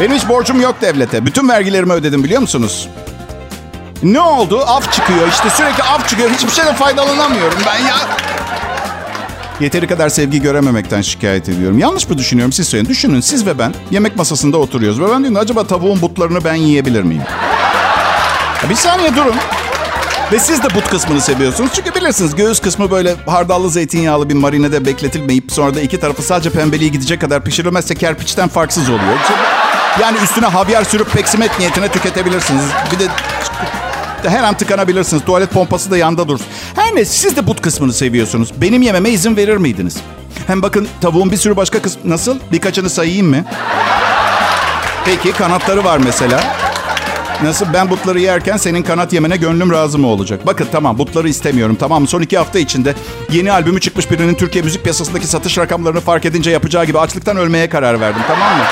Benim 0.00 0.16
hiç 0.16 0.28
borcum 0.28 0.60
yok 0.60 0.74
devlete. 0.80 1.26
Bütün 1.26 1.48
vergilerimi 1.48 1.92
ödedim 1.92 2.24
biliyor 2.24 2.40
musunuz? 2.40 2.88
Ne 4.02 4.20
oldu? 4.20 4.60
Af 4.66 4.92
çıkıyor 4.92 5.28
işte 5.28 5.50
sürekli 5.50 5.82
af 5.82 6.08
çıkıyor. 6.08 6.30
Hiçbir 6.30 6.50
şeyden 6.50 6.74
faydalanamıyorum 6.74 7.58
ben 7.66 7.86
ya. 7.86 7.96
Yeteri 9.60 9.86
kadar 9.86 10.08
sevgi 10.08 10.42
görememekten 10.42 11.02
şikayet 11.02 11.48
ediyorum. 11.48 11.78
Yanlış 11.78 12.08
mı 12.08 12.18
düşünüyorum 12.18 12.52
siz 12.52 12.68
söyleyin. 12.68 12.88
Düşünün 12.88 13.20
siz 13.20 13.46
ve 13.46 13.58
ben 13.58 13.74
yemek 13.90 14.16
masasında 14.16 14.58
oturuyoruz. 14.58 15.00
Ve 15.00 15.10
ben 15.10 15.18
diyorum 15.18 15.36
acaba 15.36 15.66
tavuğun 15.66 16.02
butlarını 16.02 16.44
ben 16.44 16.54
yiyebilir 16.54 17.02
miyim? 17.02 17.22
Ya 18.62 18.70
bir 18.70 18.74
saniye 18.74 19.16
durun. 19.16 19.34
Ve 20.32 20.38
siz 20.38 20.62
de 20.62 20.74
but 20.74 20.88
kısmını 20.90 21.20
seviyorsunuz. 21.20 21.70
Çünkü 21.74 21.94
bilirsiniz 21.94 22.34
göğüs 22.34 22.60
kısmı 22.60 22.90
böyle 22.90 23.14
hardallı 23.26 23.70
zeytinyağlı 23.70 24.28
bir 24.28 24.34
marinede 24.34 24.86
bekletilmeyip 24.86 25.52
sonra 25.52 25.74
da 25.74 25.80
iki 25.80 26.00
tarafı 26.00 26.22
sadece 26.22 26.50
pembeliğe 26.50 26.90
gidecek 26.90 27.20
kadar 27.20 27.44
pişirilmezse 27.44 27.94
kerpiçten 27.94 28.48
farksız 28.48 28.88
oluyor. 28.88 29.18
Yani 30.00 30.18
üstüne 30.24 30.46
havyar 30.46 30.84
sürüp 30.84 31.12
peksimet 31.12 31.58
niyetine 31.58 31.88
tüketebilirsiniz. 31.88 32.64
Bir 32.92 32.98
de 32.98 33.08
her 34.30 34.44
an 34.44 34.54
tıkanabilirsiniz. 34.54 35.24
Tuvalet 35.24 35.50
pompası 35.50 35.90
da 35.90 35.96
yanda 35.96 36.28
dursun. 36.28 36.46
Her 36.74 36.94
neyse 36.94 37.12
siz 37.12 37.36
de 37.36 37.46
but 37.46 37.60
kısmını 37.62 37.92
seviyorsunuz. 37.92 38.52
Benim 38.60 38.82
yememe 38.82 39.10
izin 39.10 39.36
verir 39.36 39.56
miydiniz? 39.56 39.96
Hem 40.46 40.62
bakın 40.62 40.88
tavuğun 41.00 41.30
bir 41.30 41.36
sürü 41.36 41.56
başka 41.56 41.82
kısmı... 41.82 42.10
Nasıl? 42.10 42.38
Birkaçını 42.52 42.90
sayayım 42.90 43.28
mı? 43.28 43.44
Peki 45.04 45.32
kanatları 45.32 45.84
var 45.84 45.98
mesela. 45.98 46.40
Nasıl 47.42 47.66
ben 47.72 47.90
butları 47.90 48.20
yerken 48.20 48.56
senin 48.56 48.82
kanat 48.82 49.12
yemene 49.12 49.36
gönlüm 49.36 49.72
razı 49.72 49.98
mı 49.98 50.06
olacak? 50.06 50.46
Bakın 50.46 50.66
tamam 50.72 50.98
butları 50.98 51.28
istemiyorum 51.28 51.76
tamam 51.80 52.02
mı? 52.02 52.08
Son 52.08 52.22
iki 52.22 52.38
hafta 52.38 52.58
içinde 52.58 52.94
yeni 53.32 53.52
albümü 53.52 53.80
çıkmış 53.80 54.10
birinin 54.10 54.34
Türkiye 54.34 54.64
müzik 54.64 54.82
piyasasındaki 54.82 55.26
satış 55.26 55.58
rakamlarını 55.58 56.00
fark 56.00 56.24
edince 56.24 56.50
yapacağı 56.50 56.84
gibi 56.84 56.98
açlıktan 56.98 57.36
ölmeye 57.36 57.68
karar 57.68 58.00
verdim 58.00 58.22
tamam 58.28 58.56
mı? 58.56 58.64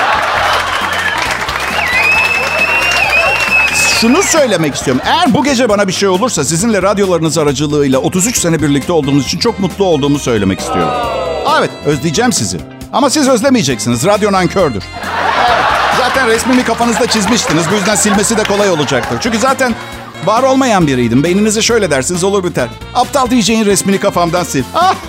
Şunu 4.03 4.23
söylemek 4.23 4.75
istiyorum. 4.75 5.01
Eğer 5.05 5.33
bu 5.33 5.43
gece 5.43 5.69
bana 5.69 5.87
bir 5.87 5.93
şey 5.93 6.09
olursa 6.09 6.43
sizinle 6.43 6.81
radyolarınız 6.81 7.37
aracılığıyla 7.37 7.99
33 7.99 8.39
sene 8.39 8.61
birlikte 8.61 8.93
olduğumuz 8.93 9.25
için 9.25 9.39
çok 9.39 9.59
mutlu 9.59 9.85
olduğumu 9.85 10.19
söylemek 10.19 10.59
istiyorum. 10.59 10.93
Evet 11.59 11.69
özleyeceğim 11.85 12.33
sizi. 12.33 12.57
Ama 12.93 13.09
siz 13.09 13.29
özlemeyeceksiniz. 13.29 14.05
Radyo 14.05 14.31
nankördür. 14.31 14.83
Zaten 15.97 16.27
resmimi 16.27 16.63
kafanızda 16.63 17.07
çizmiştiniz. 17.07 17.63
Bu 17.71 17.75
yüzden 17.75 17.95
silmesi 17.95 18.37
de 18.37 18.43
kolay 18.43 18.69
olacaktır. 18.69 19.17
Çünkü 19.21 19.37
zaten 19.37 19.75
var 20.25 20.43
olmayan 20.43 20.87
biriydim. 20.87 21.23
Beyninize 21.23 21.61
şöyle 21.61 21.91
dersiniz 21.91 22.23
olur 22.23 22.43
biter. 22.43 22.67
Aptal 22.93 23.29
diyeceğin 23.29 23.65
resmini 23.65 23.99
kafamdan 23.99 24.43
sil. 24.51 24.63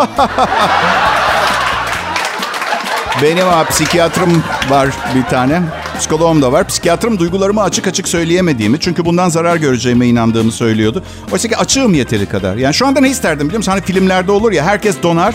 Benim 3.23 3.47
ha, 3.47 3.65
psikiyatrım 3.65 4.45
var 4.71 4.89
bir 5.15 5.25
tane. 5.25 5.63
Psikoloğum 5.99 6.43
da 6.43 6.53
var. 6.53 6.69
Psikiyatrım 6.69 7.19
duygularımı 7.19 7.63
açık 7.63 7.87
açık 7.87 8.09
söyleyemediğimi, 8.09 8.81
çünkü 8.81 9.05
bundan 9.05 9.29
zarar 9.29 9.57
göreceğime 9.57 10.07
inandığımı 10.07 10.53
söylüyordu. 10.53 11.03
Oysa 11.33 11.49
ki 11.49 11.57
açığım 11.57 11.95
yeteri 11.95 12.27
kadar. 12.27 12.57
Yani 12.57 12.75
şu 12.75 12.87
anda 12.87 13.01
ne 13.01 13.11
isterdim 13.11 13.47
biliyor 13.47 13.59
musun? 13.59 13.73
Hani 13.73 13.83
filmlerde 13.83 14.33
olur 14.33 14.53
ya 14.53 14.65
herkes 14.65 15.03
donar, 15.03 15.35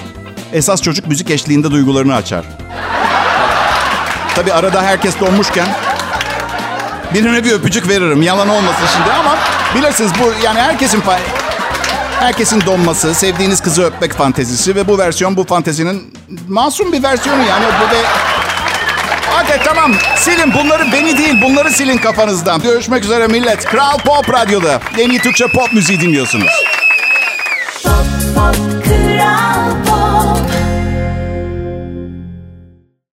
esas 0.54 0.82
çocuk 0.82 1.08
müzik 1.08 1.30
eşliğinde 1.30 1.72
duygularını 1.72 2.16
açar. 2.16 2.46
Tabii 4.36 4.54
arada 4.54 4.84
herkes 4.84 5.20
donmuşken 5.20 5.68
birine 7.14 7.44
bir 7.44 7.52
öpücük 7.52 7.90
veririm. 7.90 8.22
Yalan 8.22 8.50
olmasın 8.50 8.88
şimdi 8.98 9.12
ama 9.12 9.38
bilirsiniz 9.76 10.12
bu 10.20 10.46
yani 10.46 10.60
herkesin 10.60 11.04
herkesin 12.20 12.62
donması, 12.66 13.14
sevdiğiniz 13.14 13.62
kızı 13.62 13.84
öpmek 13.84 14.14
fantezisi 14.14 14.76
ve 14.76 14.88
bu 14.88 14.98
versiyon 14.98 15.38
bu 15.38 15.44
fantezinin 15.44 16.14
masum 16.48 16.92
bir 16.94 17.04
versiyonu 17.04 17.42
yani 17.44 17.66
bu 17.66 17.96
ve 17.96 18.00
Hadi 19.40 19.64
tamam 19.64 19.92
silin 20.18 20.54
bunları 20.54 20.92
beni 20.94 21.18
değil 21.18 21.42
bunları 21.42 21.72
silin 21.72 21.98
kafanızdan. 21.98 22.62
Görüşmek 22.62 23.04
üzere 23.04 23.28
millet. 23.28 23.66
Kral 23.66 23.98
Pop 23.98 24.34
Radyo'da 24.34 24.80
en 24.98 25.10
iyi 25.10 25.20
Türkçe 25.20 25.48
pop 25.48 25.74
müziği 25.74 26.02
dinliyorsunuz. 26.02 26.69